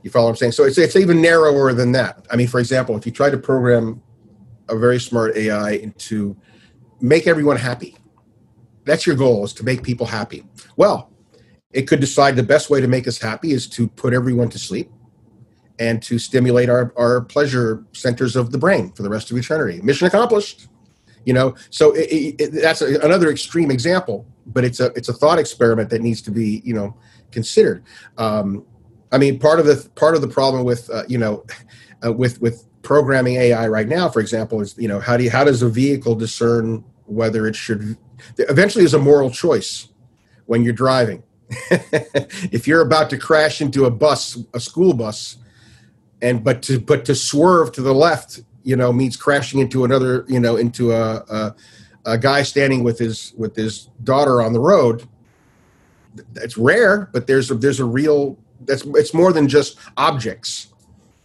You 0.02 0.10
follow 0.10 0.26
what 0.26 0.32
I'm 0.32 0.36
saying? 0.38 0.52
So 0.52 0.66
it's 0.66 0.78
it's 0.78 0.96
even 0.96 1.22
narrower 1.22 1.74
than 1.74 1.94
that. 1.94 2.26
I 2.30 2.36
mean, 2.36 2.48
for 2.48 2.60
example, 2.60 2.98
if 2.98 3.06
you 3.06 3.12
try 3.12 3.30
to 3.30 3.38
program 3.38 4.02
a 4.70 4.78
very 4.78 5.00
smart 5.00 5.36
AI 5.38 5.94
to 5.98 6.36
make 7.00 7.26
everyone 7.26 7.58
happy, 7.58 7.98
that's 8.86 9.08
your 9.08 9.16
goal 9.16 9.46
is 9.46 9.54
to 9.54 9.64
make 9.64 9.82
people 9.82 10.06
happy. 10.06 10.44
Well, 10.76 11.12
it 11.72 11.84
could 11.84 12.00
decide 12.00 12.36
the 12.36 12.44
best 12.44 12.70
way 12.70 12.82
to 12.82 12.88
make 12.88 13.08
us 13.08 13.18
happy 13.18 13.52
is 13.52 13.68
to 13.70 13.88
put 13.88 14.14
everyone 14.14 14.50
to 14.50 14.60
sleep 14.60 14.92
and 15.80 16.02
to 16.04 16.20
stimulate 16.20 16.70
our, 16.70 16.94
our 16.98 17.22
pleasure 17.22 17.84
centers 17.94 18.36
of 18.36 18.52
the 18.52 18.58
brain 18.58 18.92
for 18.92 19.04
the 19.04 19.10
rest 19.10 19.32
of 19.32 19.38
eternity. 19.38 19.82
Mission 19.82 20.08
accomplished. 20.08 20.68
You 21.26 21.34
know, 21.34 21.56
so 21.70 21.94
it, 21.94 22.12
it, 22.12 22.36
it, 22.42 22.52
that's 22.52 22.82
a, 22.82 23.00
another 23.00 23.32
extreme 23.32 23.72
example, 23.72 24.26
but 24.46 24.64
it's 24.64 24.80
a 24.80 24.88
it's 24.96 25.10
a 25.10 25.14
thought 25.14 25.40
experiment 25.40 25.90
that 25.90 26.02
needs 26.02 26.22
to 26.24 26.32
be 26.32 26.62
you 26.66 26.74
know 26.74 26.96
considered. 27.32 27.84
Um, 28.18 28.66
I 29.12 29.18
mean, 29.18 29.40
part 29.40 29.60
of 29.60 29.66
the 29.66 29.90
part 29.96 30.16
of 30.16 30.22
the 30.22 30.28
problem 30.28 30.64
with 30.64 30.90
uh, 30.90 31.04
you 31.08 31.18
know 31.18 31.46
uh, 32.06 32.12
with 32.12 32.42
with 32.42 32.66
programming 32.82 33.36
AI 33.36 33.68
right 33.68 33.88
now, 33.88 34.10
for 34.10 34.20
example, 34.20 34.62
is 34.62 34.76
you 34.78 34.88
know 34.88 35.00
how 35.00 35.18
do 35.18 35.24
you, 35.24 35.30
how 35.30 35.44
does 35.44 35.62
a 35.62 35.70
vehicle 35.70 36.16
discern 36.16 36.84
whether 37.06 37.48
it 37.48 37.56
should 37.56 37.98
eventually 38.38 38.84
is 38.84 38.94
a 38.94 39.00
moral 39.00 39.30
choice 39.30 39.90
when 40.46 40.64
you're 40.64 40.74
driving. 40.74 41.24
if 42.52 42.68
you're 42.68 42.82
about 42.82 43.10
to 43.10 43.18
crash 43.18 43.62
into 43.62 43.86
a 43.86 43.92
bus, 43.92 44.40
a 44.54 44.60
school 44.60 44.94
bus, 44.94 45.38
and 46.22 46.44
but 46.44 46.62
to 46.64 46.80
but 46.80 47.06
to 47.06 47.16
swerve 47.16 47.72
to 47.74 47.82
the 47.82 47.94
left, 47.94 48.42
you 48.64 48.76
know, 48.76 48.92
means 48.92 49.16
crashing 49.16 49.60
into 49.60 49.84
another, 49.84 50.26
you 50.28 50.40
know, 50.40 50.56
into 50.56 50.92
a, 50.92 51.18
a, 51.30 51.56
a 52.06 52.18
guy 52.18 52.44
standing 52.44 52.84
with 52.84 52.98
his 52.98 53.34
with 53.38 53.56
his 53.56 53.90
daughter 54.04 54.42
on 54.42 54.54
the 54.54 54.60
road. 54.60 55.08
It's 56.36 56.58
rare, 56.58 57.10
but 57.12 57.28
there's 57.28 57.52
a, 57.52 57.56
there's 57.56 57.80
a 57.80 57.86
real 57.86 58.38
that's 58.62 58.84
it's 58.86 59.14
more 59.14 59.34
than 59.34 59.48
just 59.48 59.78
objects. 59.98 60.68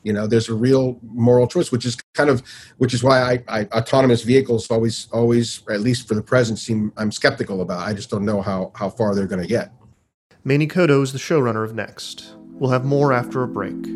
You 0.04 0.12
know 0.12 0.26
there's 0.26 0.48
a 0.48 0.54
real 0.54 0.98
moral 1.02 1.46
choice 1.46 1.70
which 1.70 1.84
is 1.84 1.96
kind 2.14 2.30
of 2.30 2.42
which 2.78 2.94
is 2.94 3.02
why 3.02 3.20
I, 3.20 3.44
I, 3.48 3.64
autonomous 3.66 4.22
vehicles 4.22 4.70
always 4.70 5.08
always 5.12 5.62
at 5.68 5.80
least 5.80 6.08
for 6.08 6.14
the 6.14 6.22
present 6.22 6.58
seem 6.58 6.92
i'm 6.96 7.12
skeptical 7.12 7.60
about. 7.60 7.86
I 7.86 7.92
just 7.92 8.08
don't 8.08 8.24
know 8.24 8.40
how 8.40 8.70
how 8.74 8.88
far 8.88 9.14
they're 9.14 9.26
going 9.26 9.42
to 9.42 9.48
get. 9.48 9.72
Manny 10.44 10.68
coto 10.68 11.02
is 11.02 11.12
the 11.12 11.18
showrunner 11.18 11.64
of 11.64 11.74
next. 11.74 12.34
We'll 12.52 12.70
have 12.70 12.84
more 12.84 13.12
after 13.12 13.42
a 13.42 13.48
break 13.48 13.86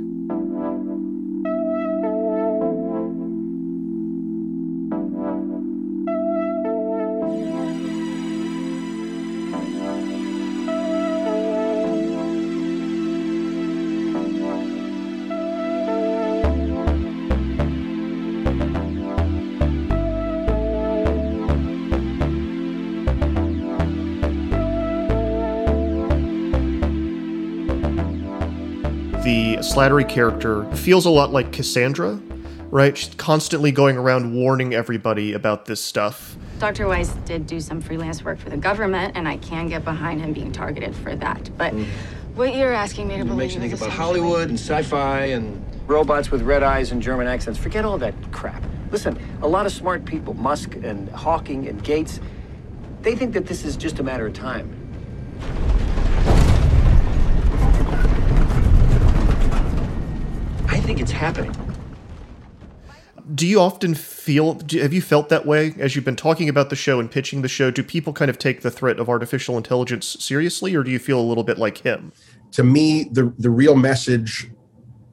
Slattery 29.63 30.09
character 30.09 30.65
feels 30.75 31.07
a 31.07 31.11
lot 31.11 31.33
like 31.33 31.53
Cassandra, 31.53 32.21
right? 32.71 32.99
She's 32.99 33.15
constantly 33.15 33.71
going 33.71 33.97
around 33.97 34.35
warning 34.35 34.75
everybody 34.75 35.35
about 35.35 35.67
this 35.67 35.81
stuff. 35.81 36.37
Dr. 36.59 36.89
Weiss 36.89 37.11
did 37.25 37.47
do 37.47 37.61
some 37.61 37.81
freelance 37.81 38.25
work 38.25 38.41
for 38.41 38.51
the 38.51 38.57
government, 38.57 39.17
and 39.17 39.29
I 39.29 39.37
can 39.37 39.69
get 39.69 39.85
behind 39.85 40.21
him 40.21 40.33
being 40.33 40.51
targeted 40.51 40.97
for 40.97 41.15
that. 41.15 41.49
But 41.57 41.75
mm. 41.75 41.87
what 42.35 42.57
you're 42.57 42.73
asking 42.73 43.07
me 43.07 43.19
to 43.19 43.25
believe 43.25 43.39
makes 43.39 43.55
you 43.55 43.61
think 43.61 43.73
about 43.73 43.91
Hollywood 43.91 44.49
and 44.49 44.59
sci-fi 44.59 45.27
and 45.27 45.65
robots 45.87 46.33
with 46.33 46.43
red 46.43 46.65
eyes 46.65 46.91
and 46.91 47.01
German 47.01 47.29
accents. 47.29 47.59
Forget 47.59 47.85
all 47.85 47.99
that 47.99 48.15
crap. 48.33 48.65
Listen, 48.91 49.17
a 49.43 49.49
lot 49.49 49.65
of 49.65 49.71
smart 49.71 50.05
people, 50.05 50.35
Musk 50.35 50.75
and 50.75 51.09
Hawking 51.11 51.69
and 51.69 51.83
Gates, 51.85 52.19
they 53.03 53.15
think 53.15 53.33
that 53.35 53.47
this 53.47 53.65
is 53.65 53.77
just 53.77 54.01
a 54.01 54.03
matter 54.03 54.27
of 54.27 54.33
time. 54.33 54.82
Think 60.81 61.01
it's 61.01 61.11
happening. 61.11 61.55
Do 63.35 63.47
you 63.47 63.61
often 63.61 63.95
feel, 63.95 64.55
do, 64.55 64.81
have 64.81 64.93
you 64.93 65.01
felt 65.01 65.29
that 65.29 65.47
way 65.47 65.75
as 65.79 65.95
you've 65.95 66.05
been 66.05 66.17
talking 66.17 66.49
about 66.49 66.71
the 66.71 66.77
show 66.77 67.01
and 67.01 67.11
pitching 67.11 67.43
the 67.43 67.49
show? 67.49 67.71
Do 67.71 67.83
people 67.83 68.13
kind 68.13 68.29
of 68.29 68.39
take 68.39 68.63
the 68.63 68.71
threat 68.71 68.99
of 68.99 69.09
artificial 69.09 69.57
intelligence 69.57 70.17
seriously, 70.21 70.75
or 70.75 70.83
do 70.83 70.91
you 70.91 70.99
feel 70.99 71.19
a 71.19 71.23
little 71.23 71.45
bit 71.45 71.57
like 71.57 71.79
him? 71.79 72.13
To 72.53 72.65
me, 72.65 73.05
the, 73.05 73.33
the 73.39 73.49
real 73.49 73.77
message, 73.77 74.51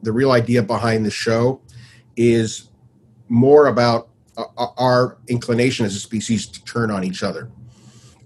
the 0.02 0.12
real 0.12 0.32
idea 0.32 0.63
behind 0.63 1.06
the 1.06 1.12
show 1.12 1.62
is 2.17 2.69
more 3.30 3.67
about 3.67 4.10
uh, 4.38 4.43
uh 4.58 4.67
our 4.78 5.17
inclination 5.28 5.86
as 5.86 5.95
a 5.95 6.00
species 6.00 6.48
to 6.48 6.63
turn 6.65 6.91
on 6.91 7.04
each 7.04 7.24
other. 7.24 7.50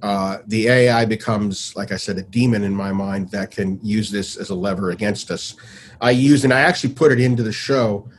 Uh, 0.04 0.40
the 0.48 0.68
AI 0.68 1.06
becomes, 1.06 1.74
like 1.78 1.94
I 1.94 1.96
said, 1.96 2.18
a 2.18 2.24
demon 2.24 2.64
in 2.64 2.76
my 2.76 2.92
mind 2.92 3.30
that 3.30 3.52
can 3.52 3.80
use 3.82 4.12
this 4.12 4.36
as 4.36 4.50
a 4.50 4.56
lever 4.56 4.92
against 4.92 5.32
us. 5.32 5.56
I 6.04 6.12
used, 6.12 6.44
and 6.44 6.54
I 6.54 6.60
actually 6.60 6.94
put 6.94 7.14
it 7.14 7.20
into 7.20 7.44
the 7.44 7.54
show, 7.54 8.10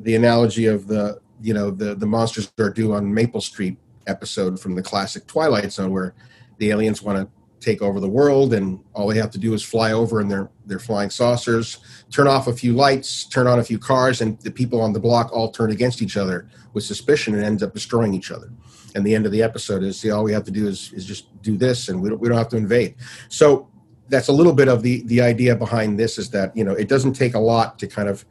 the 0.00 0.14
analogy 0.14 0.64
of 0.64 0.88
the 0.88 1.20
you 1.40 1.52
know 1.52 1.70
the 1.70 1.94
the 1.94 2.06
monsters 2.06 2.50
are 2.58 2.70
due 2.70 2.94
on 2.94 3.12
Maple 3.12 3.42
Street 3.42 3.76
episode 4.06 4.58
from 4.58 4.74
the 4.74 4.82
classic 4.82 5.26
Twilight 5.26 5.70
Zone, 5.70 5.92
where 5.92 6.14
the 6.56 6.70
aliens 6.70 7.02
want 7.02 7.18
to 7.18 7.28
take 7.60 7.82
over 7.82 8.00
the 8.00 8.08
world, 8.08 8.54
and 8.54 8.80
all 8.94 9.08
they 9.08 9.18
have 9.18 9.30
to 9.32 9.38
do 9.38 9.52
is 9.52 9.62
fly 9.62 9.92
over 9.92 10.22
in 10.22 10.28
their 10.28 10.48
their 10.64 10.78
flying 10.78 11.10
saucers, 11.10 11.78
turn 12.10 12.26
off 12.26 12.46
a 12.46 12.52
few 12.52 12.72
lights, 12.72 13.26
turn 13.26 13.46
on 13.46 13.58
a 13.58 13.64
few 13.64 13.78
cars, 13.78 14.22
and 14.22 14.40
the 14.40 14.50
people 14.50 14.80
on 14.80 14.94
the 14.94 15.00
block 15.00 15.30
all 15.30 15.50
turn 15.50 15.70
against 15.70 16.00
each 16.00 16.16
other 16.16 16.48
with 16.72 16.82
suspicion 16.82 17.34
and 17.34 17.44
ends 17.44 17.62
up 17.62 17.74
destroying 17.74 18.14
each 18.14 18.30
other. 18.30 18.50
And 18.94 19.04
the 19.04 19.14
end 19.14 19.26
of 19.26 19.32
the 19.32 19.42
episode 19.42 19.82
is, 19.82 20.00
see, 20.00 20.10
all 20.10 20.24
we 20.24 20.32
have 20.32 20.44
to 20.44 20.50
do 20.50 20.66
is 20.66 20.94
is 20.94 21.04
just 21.04 21.42
do 21.42 21.58
this, 21.58 21.90
and 21.90 22.00
we 22.00 22.08
don't 22.08 22.18
we 22.18 22.28
don't 22.28 22.38
have 22.38 22.48
to 22.48 22.56
invade. 22.56 22.94
So 23.28 23.68
that's 24.08 24.28
a 24.28 24.32
little 24.32 24.52
bit 24.52 24.68
of 24.68 24.82
the 24.82 25.02
the 25.06 25.20
idea 25.20 25.54
behind 25.54 25.98
this 25.98 26.18
is 26.18 26.30
that 26.30 26.56
you 26.56 26.64
know 26.64 26.72
it 26.72 26.88
doesn't 26.88 27.12
take 27.12 27.34
a 27.34 27.38
lot 27.38 27.78
to 27.78 27.86
kind 27.86 28.08
of 28.08 28.24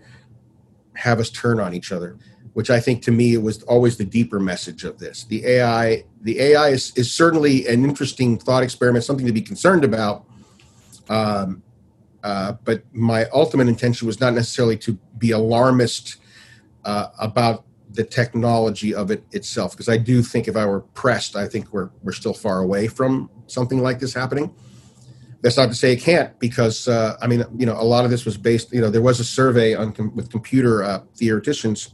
have 0.95 1.19
us 1.19 1.29
turn 1.29 1.59
on 1.59 1.73
each 1.73 1.91
other 1.91 2.17
which 2.57 2.71
i 2.71 2.79
think 2.79 3.03
to 3.03 3.11
me 3.11 3.35
it 3.35 3.41
was 3.41 3.61
always 3.65 3.97
the 3.97 4.03
deeper 4.03 4.39
message 4.39 4.83
of 4.83 4.97
this. 4.97 5.25
The 5.25 5.45
ai 5.45 6.05
the 6.21 6.39
ai 6.39 6.69
is, 6.69 6.91
is 6.95 7.13
certainly 7.13 7.67
an 7.67 7.83
interesting 7.83 8.39
thought 8.39 8.63
experiment 8.63 9.03
something 9.03 9.27
to 9.27 9.31
be 9.31 9.43
concerned 9.43 9.83
about. 9.83 10.25
Um, 11.07 11.61
uh, 12.23 12.53
but 12.63 12.81
my 12.93 13.25
ultimate 13.25 13.67
intention 13.67 14.07
was 14.07 14.19
not 14.19 14.33
necessarily 14.33 14.75
to 14.77 14.93
be 15.19 15.29
alarmist 15.31 16.17
uh, 16.83 17.09
about 17.19 17.65
the 17.91 18.03
technology 18.03 18.91
of 18.91 19.11
it 19.11 19.23
itself 19.33 19.73
because 19.73 19.87
i 19.87 19.97
do 19.97 20.23
think 20.23 20.47
if 20.47 20.55
i 20.55 20.65
were 20.65 20.81
pressed 20.81 21.35
i 21.35 21.47
think 21.47 21.71
we're 21.71 21.89
we're 22.01 22.11
still 22.11 22.33
far 22.33 22.59
away 22.61 22.87
from 22.87 23.29
something 23.45 23.83
like 23.83 23.99
this 23.99 24.15
happening 24.15 24.51
that's 25.41 25.58
not 25.58 25.69
to 25.69 25.76
say 25.76 25.93
it 25.93 26.02
can't, 26.02 26.38
because 26.39 26.88
uh, 26.88 27.15
I 27.21 27.28
mean, 27.28 27.43
you 27.56 27.65
know, 27.65 27.80
a 27.80 27.84
lot 27.84 28.06
of 28.06 28.12
this 28.12 28.26
was 28.26 28.38
based. 28.38 28.73
You 28.73 28.82
know, 28.82 28.89
there 28.89 29.02
was 29.02 29.19
a 29.19 29.23
survey 29.23 29.76
on 29.76 29.91
com- 29.91 30.15
with 30.15 30.32
computer 30.32 30.84
uh, 30.84 31.02
theoreticians. 31.15 31.93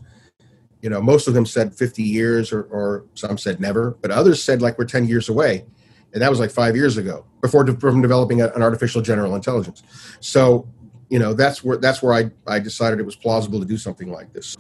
You 0.82 0.90
know, 0.90 1.02
most 1.02 1.28
of 1.28 1.34
them 1.34 1.46
said 1.46 1.74
50 1.74 2.04
years, 2.04 2.52
or, 2.52 2.64
or 2.64 3.06
some 3.16 3.38
said 3.38 3.60
never, 3.60 3.98
but 4.02 4.12
others 4.12 4.44
said 4.44 4.62
like 4.62 4.78
we're 4.78 4.86
10 4.86 5.08
years 5.08 5.30
away, 5.30 5.66
and 6.14 6.22
that 6.22 6.30
was 6.30 6.40
like 6.40 6.52
five 6.52 6.76
years 6.76 6.98
ago 6.98 7.26
before 7.42 7.64
de- 7.64 7.80
from 7.80 8.02
developing 8.02 8.42
a, 8.42 8.50
an 8.50 8.62
artificial 8.62 9.02
general 9.02 9.36
intelligence. 9.36 9.84
So, 10.20 10.68
you 11.10 11.20
know, 11.20 11.34
that's 11.34 11.64
where 11.64 11.78
that's 11.78 12.02
where 12.02 12.14
I 12.14 12.32
I 12.48 12.60
decided 12.60 13.00
it 13.00 13.06
was 13.06 13.16
plausible 13.16 13.60
to 13.60 13.66
do 13.66 13.78
something 13.78 14.12
like 14.12 14.34
this. 14.34 14.56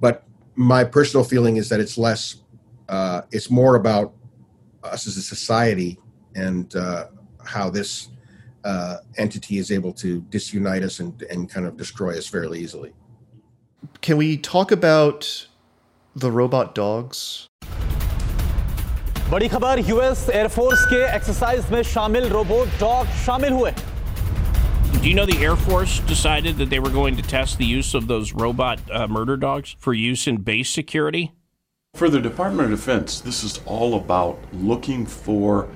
But 0.00 0.24
my 0.54 0.84
personal 0.84 1.24
feeling 1.24 1.56
is 1.56 1.68
that 1.68 1.80
it's 1.80 1.96
less, 1.96 2.42
uh, 2.88 3.22
it's 3.30 3.50
more 3.50 3.76
about 3.76 4.14
us 4.82 5.06
as 5.06 5.16
a 5.16 5.22
society 5.22 5.98
and 6.34 6.74
uh, 6.74 7.06
how 7.44 7.70
this 7.70 8.08
uh, 8.63 8.97
entity 9.17 9.57
is 9.57 9.71
able 9.71 9.93
to 9.93 10.21
disunite 10.29 10.83
us 10.83 10.99
and, 10.99 11.21
and 11.31 11.49
kind 11.49 11.65
of 11.65 11.77
destroy 11.77 12.17
us 12.17 12.27
fairly 12.27 12.59
easily. 12.59 12.93
Can 14.01 14.17
we 14.17 14.37
talk 14.37 14.71
about 14.71 15.47
the 16.15 16.31
robot 16.31 16.75
dogs? 16.75 17.47
बड़ी 19.31 19.47
खबर 19.49 19.79
US 19.87 20.29
air force 20.29 20.85
के 20.89 20.97
exercise 21.15 21.71
में 21.71 21.81
शामिल 21.83 22.27
robot 22.29 22.67
dog 22.79 23.07
शामिल 23.25 23.53
हुए 23.53 23.71
Do 24.99 25.09
you 25.09 25.15
know 25.15 25.25
the 25.25 25.43
Air 25.47 25.55
Force 25.63 25.99
decided 26.11 26.57
that 26.59 26.69
they 26.69 26.79
were 26.79 26.89
going 26.89 27.17
to 27.17 27.25
test 27.31 27.57
the 27.57 27.65
use 27.65 27.93
of 27.93 28.07
those 28.07 28.31
robot 28.33 28.79
uh, 28.91 29.07
murder 29.07 29.35
dogs 29.37 29.75
for 29.79 29.93
use 29.93 30.27
in 30.31 30.37
base 30.37 30.69
security? 30.69 31.31
For 31.93 32.09
the 32.09 32.21
Department 32.21 32.71
of 32.71 32.79
Defense, 32.79 33.19
this 33.19 33.43
is 33.43 33.59
all 33.65 33.95
about 33.95 34.39
looking 34.53 35.05
for 35.05 35.67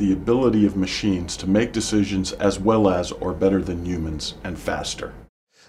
the 0.00 0.12
ability 0.14 0.64
of 0.64 0.76
machines 0.76 1.36
to 1.36 1.46
make 1.46 1.72
decisions 1.72 2.32
as 2.32 2.58
well 2.58 2.88
as 2.88 3.12
or 3.12 3.34
better 3.34 3.60
than 3.60 3.84
humans 3.84 4.34
and 4.42 4.58
faster. 4.58 5.12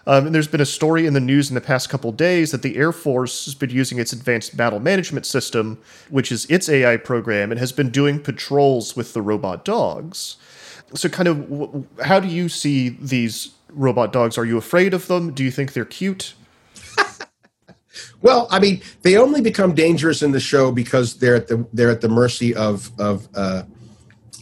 Um, 0.08 0.26
and 0.26 0.34
there's 0.34 0.48
been 0.48 0.62
a 0.62 0.65
story 0.65 1.06
in 1.06 1.13
the 1.13 1.20
news 1.20 1.50
in 1.50 1.56
the 1.56 1.62
past 1.62 1.89
couple 1.89 2.12
days 2.13 2.52
that 2.52 2.62
the 2.62 2.78
Air 2.78 2.94
Force 2.94 3.44
has 3.44 3.54
been 3.54 3.70
using 3.70 4.00
its 4.00 4.13
advanced 4.13 4.56
battle 4.56 4.80
management 4.80 5.26
system, 5.26 5.80
which 6.10 6.32
is 6.32 6.46
its 6.46 6.70
AI 6.70 6.96
program, 6.96 7.52
and 7.52 7.60
has 7.60 7.74
been 7.74 7.89
doing 7.89 8.20
patrols 8.20 8.96
with 8.96 9.13
the 9.13 9.22
robot 9.22 9.65
dogs. 9.65 10.38
So, 10.96 11.10
kind 11.10 11.28
of, 11.28 11.86
how 12.02 12.22
do 12.22 12.30
you 12.30 12.48
see 12.48 12.89
these 12.89 13.52
robot 13.70 14.13
dogs? 14.13 14.38
Are 14.38 14.46
you 14.46 14.58
afraid 14.58 14.94
of 14.94 15.08
them? 15.08 15.34
Do 15.34 15.44
you 15.44 15.52
think 15.52 15.74
they're 15.74 15.86
cute? 15.86 16.36
well, 18.22 18.48
I 18.50 18.60
mean, 18.60 18.82
they 19.02 19.17
only 19.17 19.41
become 19.41 19.76
dangerous 19.76 20.24
in 20.24 20.32
the 20.32 20.39
show 20.39 20.72
because 20.72 21.15
they're 21.15 21.36
at 21.36 21.48
the 21.48 21.67
they're 21.74 21.91
at 21.91 22.02
the 22.02 22.10
mercy 22.10 22.56
of 22.56 22.91
of 23.00 23.28
uh, 23.36 23.63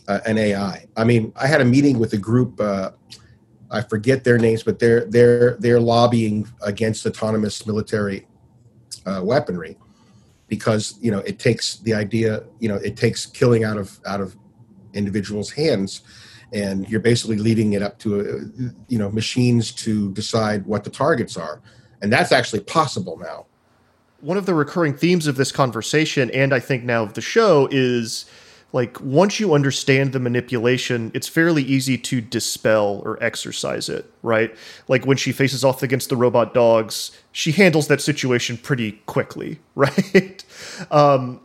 uh, 0.10 0.19
an 0.26 0.38
AI. 0.38 0.86
I 0.98 1.04
mean, 1.04 1.32
I 1.36 1.48
had 1.48 1.62
a 1.62 1.65
meeting 1.65 2.00
with 2.00 2.12
a 2.13 2.17
group. 2.17 2.60
Uh, 2.60 2.91
I 3.72 3.82
forget 3.82 4.24
their 4.24 4.39
names, 4.39 4.63
but 4.63 4.80
they're 4.80 5.06
they're 5.06 5.56
they're 5.60 5.80
lobbying 5.80 6.48
against 6.63 7.06
autonomous 7.06 7.65
military 7.67 8.28
uh, 9.06 9.22
weaponry 9.24 9.78
because 10.48 10.98
you 11.00 11.12
know 11.12 11.19
it 11.19 11.38
takes 11.38 11.78
the 11.78 11.93
idea 11.93 12.43
you 12.60 12.67
know 12.67 12.78
it 12.78 12.98
takes 12.98 13.28
killing 13.28 13.63
out 13.63 13.78
of 13.78 14.00
out 14.08 14.19
of 14.19 14.36
individuals' 14.93 15.52
hands, 15.52 16.02
and 16.52 16.89
you're 16.89 17.00
basically 17.00 17.38
leaving 17.38 17.74
it 17.74 17.84
up 17.84 18.00
to 18.00 18.19
uh, 18.19 18.69
you 18.88 18.98
know 18.98 19.12
machines 19.12 19.72
to 19.72 20.12
decide 20.13 20.65
what 20.65 20.84
the 20.84 20.89
targets 20.89 21.38
are, 21.38 21.62
and 22.02 22.12
that's 22.12 22.32
actually 22.32 22.62
possible 22.62 23.15
now. 23.17 23.45
One 24.22 24.38
of 24.38 24.48
the 24.48 24.56
recurring 24.56 24.98
themes 24.98 25.28
of 25.28 25.36
this 25.36 25.52
conversation, 25.52 26.32
and 26.32 26.52
I 26.52 26.60
think 26.60 26.84
now 26.84 27.04
of 27.04 27.13
the 27.13 27.22
show, 27.22 27.69
is 27.72 28.26
like 28.71 28.99
once 29.01 29.39
you 29.39 29.53
understand 29.53 30.13
the 30.13 30.19
manipulation 30.19 31.12
it's 31.13 31.27
fairly 31.27 31.63
easy 31.63 31.97
to 31.97 32.21
dispel 32.21 33.01
or 33.05 33.21
exercise 33.23 33.89
it 33.89 34.12
right? 34.21 34.55
Like 34.88 35.05
when 35.05 35.17
she 35.17 35.32
faces 35.32 35.63
off 35.63 35.82
against 35.84 36.10
the 36.10 36.15
robot 36.15 36.53
dogs 36.53 37.12
she 37.32 37.51
handles 37.51 37.88
that 37.88 38.01
situation 38.01 38.58
pretty 38.58 38.93
quickly 39.05 39.60
right? 39.75 40.43
Um, 40.91 41.41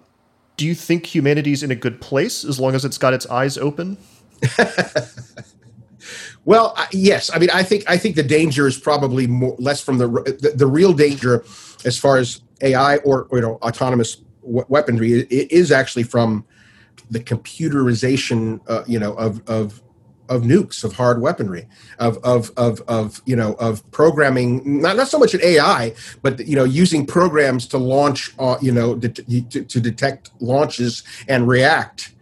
do 0.56 0.66
you 0.66 0.74
think 0.74 1.12
humanity's 1.14 1.62
in 1.62 1.70
a 1.70 1.76
good 1.76 2.00
place 2.00 2.44
as 2.44 2.60
long 2.60 2.74
as 2.74 2.84
it's 2.84 2.98
got 2.98 3.12
its 3.12 3.26
eyes 3.26 3.58
open? 3.58 3.98
Well 6.44 6.76
yes. 6.92 7.30
I 7.32 7.38
mean 7.38 7.50
i 7.52 7.62
think 7.62 7.84
i 7.88 7.96
think 7.96 8.16
the 8.16 8.22
danger 8.22 8.66
is 8.66 8.78
probably 8.78 9.26
more 9.26 9.56
less 9.58 9.80
from 9.80 9.98
the 9.98 10.08
the, 10.08 10.52
the 10.54 10.66
real 10.66 10.92
danger 10.92 11.44
as 11.84 11.98
far 11.98 12.18
as 12.18 12.40
ai 12.62 12.96
or, 12.98 13.26
you 13.32 13.40
know 13.40 13.56
autonomous 13.62 14.18
weaponry 14.42 15.20
is 15.30 15.72
actually 15.72 16.02
from 16.02 16.44
the 17.10 17.20
computerization, 17.20 18.60
uh, 18.68 18.84
you 18.86 18.98
know, 18.98 19.14
of 19.14 19.42
of 19.48 19.82
of 20.28 20.42
nukes, 20.42 20.84
of 20.84 20.94
hard 20.94 21.20
weaponry, 21.20 21.68
of 21.98 22.18
of 22.24 22.50
of 22.56 22.80
of 22.88 23.22
you 23.26 23.36
know 23.36 23.54
of 23.54 23.88
programming. 23.90 24.80
Not 24.80 24.96
not 24.96 25.08
so 25.08 25.18
much 25.18 25.34
an 25.34 25.40
AI, 25.42 25.94
but 26.22 26.46
you 26.46 26.56
know, 26.56 26.64
using 26.64 27.06
programs 27.06 27.66
to 27.68 27.78
launch, 27.78 28.32
uh, 28.38 28.56
you 28.60 28.72
know, 28.72 28.98
to, 28.98 29.08
to 29.64 29.80
detect 29.80 30.30
launches 30.40 31.02
and 31.28 31.46
react, 31.46 32.14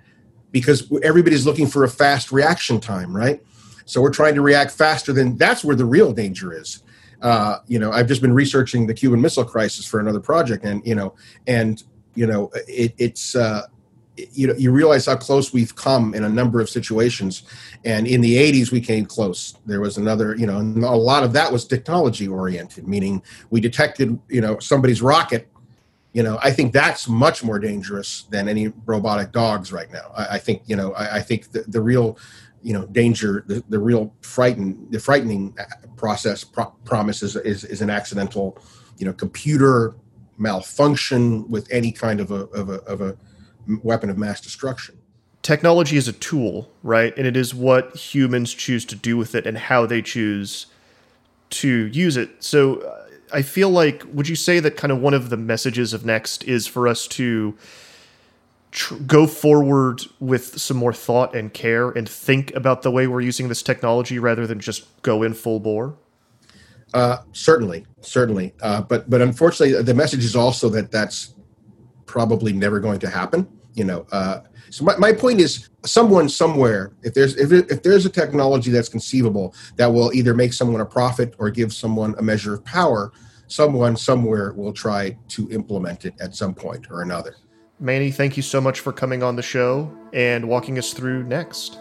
because 0.50 0.90
everybody's 1.02 1.46
looking 1.46 1.66
for 1.66 1.84
a 1.84 1.88
fast 1.88 2.32
reaction 2.32 2.80
time, 2.80 3.14
right? 3.14 3.42
So 3.84 4.00
we're 4.00 4.10
trying 4.10 4.34
to 4.34 4.42
react 4.42 4.70
faster 4.70 5.12
than 5.12 5.36
that's 5.36 5.64
where 5.64 5.76
the 5.76 5.84
real 5.84 6.12
danger 6.12 6.52
is. 6.52 6.82
Uh, 7.20 7.58
you 7.68 7.78
know, 7.78 7.92
I've 7.92 8.08
just 8.08 8.20
been 8.20 8.32
researching 8.32 8.86
the 8.86 8.94
Cuban 8.94 9.20
Missile 9.20 9.44
Crisis 9.44 9.86
for 9.86 10.00
another 10.00 10.20
project, 10.20 10.64
and 10.64 10.84
you 10.84 10.94
know, 10.94 11.14
and 11.46 11.82
you 12.14 12.26
know, 12.26 12.50
it, 12.66 12.94
it's 12.98 13.36
uh, 13.36 13.66
you 14.16 14.46
know 14.46 14.55
you 14.55 14.70
realize 14.70 15.07
how 15.07 15.16
close 15.16 15.53
we've 15.53 15.75
come 15.75 16.14
in 16.14 16.25
a 16.25 16.29
number 16.29 16.61
of 16.61 16.68
situations. 16.68 17.42
And 17.85 18.07
in 18.07 18.20
the 18.20 18.37
80s 18.37 18.70
we 18.70 18.81
came 18.81 19.07
close. 19.07 19.57
There 19.66 19.81
was 19.81 19.96
another 19.96 20.37
you 20.37 20.46
know 20.46 20.59
a 20.59 20.96
lot 20.96 21.25
of 21.25 21.33
that 21.33 21.53
was 21.53 21.64
technology 21.64 22.29
oriented 22.29 22.87
meaning 22.87 23.22
we 23.51 23.61
detected 23.61 24.18
you 24.29 24.40
know 24.40 24.59
somebody's 24.59 25.03
rocket. 25.03 25.48
You 26.12 26.22
know 26.22 26.38
i 26.42 26.51
think 26.51 26.75
that's 26.75 27.09
much 27.09 27.42
more 27.42 27.59
dangerous 27.59 28.25
than 28.25 28.46
any 28.46 28.68
robotic 28.85 29.33
dogs 29.33 29.72
right 29.72 29.90
now. 29.90 30.12
I, 30.14 30.35
I 30.37 30.38
think 30.38 30.62
you 30.66 30.77
know 30.77 30.92
i, 30.92 31.16
I 31.16 31.20
think 31.22 31.53
the, 31.53 31.64
the, 31.68 31.81
real 31.81 32.18
you 32.62 32.75
know 32.75 32.85
danger 32.88 33.44
the, 33.46 33.64
the 33.70 33.79
real 33.79 34.12
frighten 34.20 34.87
the 34.90 35.01
frightening 35.01 35.55
uh, 35.59 35.64
process 35.96 36.44
pro- 36.44 36.75
is, 37.09 37.22
is, 37.22 37.64
is 37.64 37.81
an 37.81 37.88
accidental 37.88 38.59
you 38.98 39.07
know 39.07 39.12
computer 39.14 39.94
malfunction 40.37 41.48
with 41.48 41.66
any 41.70 41.90
kind 41.92 42.20
of 42.20 42.31
a 42.31 42.44
of 42.51 42.68
a, 42.68 42.81
of 42.83 43.01
a 43.01 43.16
weapon 43.83 44.11
of 44.11 44.18
mass 44.18 44.40
destruction. 44.40 44.98
Technology 45.42 45.96
is 45.96 46.07
a 46.07 46.12
tool, 46.12 46.70
right? 46.83 47.16
And 47.16 47.27
it 47.27 47.37
is 47.37 47.55
what 47.55 47.96
humans 47.96 48.55
choose 48.55 48.85
to 48.87 48.96
do 48.96 49.16
with 49.16 49.35
it 49.35 49.46
and 49.46 49.59
how 49.59 49.87
they 49.87 50.01
choose 50.01 50.66
to 51.51 51.87
use 51.88 52.16
it. 52.16 52.42
So 52.42 52.77
uh, 52.77 53.07
I 53.33 53.42
feel 53.42 53.68
like, 53.68 54.05
would 54.12 54.29
you 54.29 54.37
say 54.37 54.61
that 54.61 54.77
kind 54.77 54.92
of 54.92 55.01
one 55.01 55.14
of 55.14 55.31
the 55.31 55.37
messages 55.37 55.92
of 55.92 56.05
Next 56.05 56.44
is 56.44 56.66
for 56.66 56.87
us 56.87 57.07
to 57.09 57.57
tr- 58.70 58.94
go 58.94 59.27
forward 59.27 60.03
with 60.20 60.61
some 60.61 60.77
more 60.77 60.92
thought 60.92 61.35
and 61.35 61.53
care 61.53 61.90
and 61.90 62.09
think 62.09 62.55
about 62.55 62.83
the 62.83 62.90
way 62.90 63.07
we're 63.07 63.20
using 63.20 63.48
this 63.48 63.62
technology 63.62 64.18
rather 64.18 64.46
than 64.46 64.61
just 64.61 65.03
go 65.03 65.22
in 65.22 65.35
full 65.35 65.61
bore? 65.61 65.94
Uh, 66.94 67.18
certainly, 67.33 67.87
certainly. 68.01 68.53
Uh, 68.61 68.83
but 68.83 69.09
but 69.09 69.22
unfortunately, 69.22 69.81
the 69.83 69.94
message 69.94 70.25
is 70.25 70.37
also 70.37 70.68
that 70.68 70.90
that's 70.90 71.35
probably 72.06 72.52
never 72.52 72.80
going 72.80 72.98
to 73.00 73.08
happen. 73.08 73.48
You 73.74 73.84
know, 73.84 74.06
uh, 74.12 74.40
so 74.70 74.84
my, 74.84 74.96
my 74.96 75.12
point 75.12 75.40
is, 75.40 75.68
someone 75.84 76.28
somewhere, 76.28 76.92
if 77.02 77.14
there's 77.14 77.36
if, 77.36 77.52
if 77.52 77.82
there's 77.82 78.06
a 78.06 78.10
technology 78.10 78.70
that's 78.70 78.88
conceivable 78.88 79.54
that 79.76 79.86
will 79.86 80.12
either 80.12 80.34
make 80.34 80.52
someone 80.52 80.80
a 80.80 80.86
profit 80.86 81.34
or 81.38 81.50
give 81.50 81.72
someone 81.72 82.14
a 82.18 82.22
measure 82.22 82.54
of 82.54 82.64
power, 82.64 83.12
someone 83.48 83.96
somewhere 83.96 84.52
will 84.52 84.72
try 84.72 85.16
to 85.28 85.50
implement 85.50 86.04
it 86.04 86.14
at 86.20 86.34
some 86.34 86.54
point 86.54 86.86
or 86.90 87.02
another. 87.02 87.36
Manny, 87.80 88.10
thank 88.10 88.36
you 88.36 88.42
so 88.42 88.60
much 88.60 88.80
for 88.80 88.92
coming 88.92 89.22
on 89.22 89.36
the 89.36 89.42
show 89.42 89.92
and 90.12 90.48
walking 90.48 90.78
us 90.78 90.92
through 90.92 91.24
next. 91.24 91.78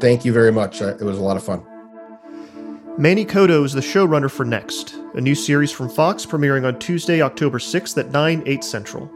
Thank 0.00 0.24
you 0.24 0.32
very 0.32 0.52
much. 0.52 0.80
It 0.80 1.00
was 1.00 1.18
a 1.18 1.22
lot 1.22 1.36
of 1.36 1.44
fun. 1.44 1.64
Manny 2.98 3.24
Coto 3.24 3.64
is 3.64 3.72
the 3.72 3.80
showrunner 3.80 4.28
for 4.28 4.44
Next, 4.44 4.96
a 5.14 5.20
new 5.20 5.36
series 5.36 5.70
from 5.70 5.88
Fox 5.88 6.26
premiering 6.26 6.66
on 6.66 6.78
Tuesday, 6.80 7.22
October 7.22 7.58
6th 7.58 7.96
at 7.96 8.10
9, 8.10 8.42
8 8.44 8.64
Central. 8.64 9.08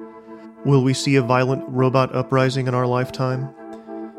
Will 0.64 0.84
we 0.84 0.94
see 0.94 1.16
a 1.16 1.22
violent 1.22 1.64
robot 1.66 2.14
uprising 2.14 2.68
in 2.68 2.74
our 2.74 2.86
lifetime? 2.86 3.52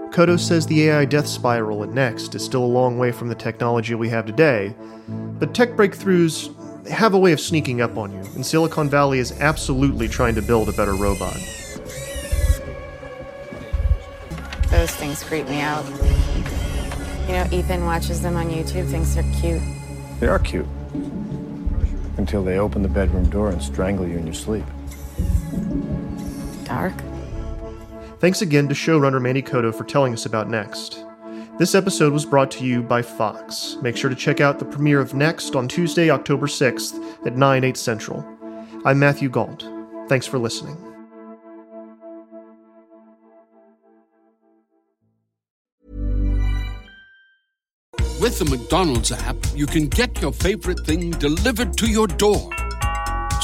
Coto 0.09 0.37
says 0.37 0.67
the 0.67 0.89
AI 0.89 1.05
death 1.05 1.25
spiral 1.25 1.83
in 1.83 1.93
Next 1.93 2.35
is 2.35 2.43
still 2.43 2.65
a 2.65 2.65
long 2.65 2.97
way 2.97 3.13
from 3.13 3.29
the 3.29 3.35
technology 3.35 3.95
we 3.95 4.09
have 4.09 4.25
today, 4.25 4.75
but 5.39 5.53
tech 5.53 5.77
breakthroughs 5.77 6.53
have 6.89 7.13
a 7.13 7.17
way 7.17 7.31
of 7.31 7.39
sneaking 7.39 7.79
up 7.79 7.97
on 7.97 8.11
you, 8.11 8.19
and 8.35 8.45
Silicon 8.45 8.89
Valley 8.89 9.19
is 9.19 9.31
absolutely 9.39 10.09
trying 10.09 10.35
to 10.35 10.41
build 10.41 10.67
a 10.67 10.73
better 10.73 10.95
robot. 10.95 11.33
Those 14.69 14.91
things 14.91 15.23
creep 15.23 15.47
me 15.47 15.61
out. 15.61 15.85
You 17.25 17.35
know, 17.35 17.47
Ethan 17.53 17.85
watches 17.85 18.21
them 18.21 18.35
on 18.35 18.49
YouTube, 18.49 18.89
thinks 18.89 19.15
they're 19.15 19.23
cute. 19.39 19.61
They 20.19 20.27
are 20.27 20.39
cute. 20.39 20.67
Until 22.17 22.43
they 22.43 22.59
open 22.59 22.81
the 22.81 22.89
bedroom 22.89 23.29
door 23.29 23.49
and 23.49 23.63
strangle 23.63 24.05
you 24.05 24.17
in 24.17 24.27
your 24.27 24.35
sleep 24.35 24.65
dark. 26.63 26.93
Thanks 28.19 28.41
again 28.41 28.67
to 28.69 28.73
showrunner 28.73 29.21
Manny 29.21 29.41
Coto 29.41 29.73
for 29.73 29.83
telling 29.83 30.13
us 30.13 30.25
about 30.25 30.49
Next. 30.49 31.03
This 31.59 31.75
episode 31.75 32.13
was 32.13 32.25
brought 32.25 32.49
to 32.51 32.65
you 32.65 32.81
by 32.81 33.01
Fox. 33.01 33.77
Make 33.81 33.95
sure 33.95 34.09
to 34.09 34.15
check 34.15 34.41
out 34.41 34.59
the 34.59 34.65
premiere 34.65 34.99
of 34.99 35.13
Next 35.13 35.55
on 35.55 35.67
Tuesday, 35.67 36.09
October 36.09 36.47
6th 36.47 37.27
at 37.27 37.37
9, 37.37 37.63
8 37.63 37.77
Central. 37.77 38.25
I'm 38.85 38.97
Matthew 38.97 39.29
Gault. 39.29 39.67
Thanks 40.09 40.25
for 40.25 40.39
listening. 40.39 40.77
With 48.19 48.39
the 48.39 48.45
McDonald's 48.45 49.11
app, 49.11 49.35
you 49.53 49.67
can 49.67 49.87
get 49.87 50.21
your 50.21 50.31
favorite 50.31 50.79
thing 50.85 51.11
delivered 51.11 51.77
to 51.77 51.87
your 51.87 52.07
door. 52.07 52.49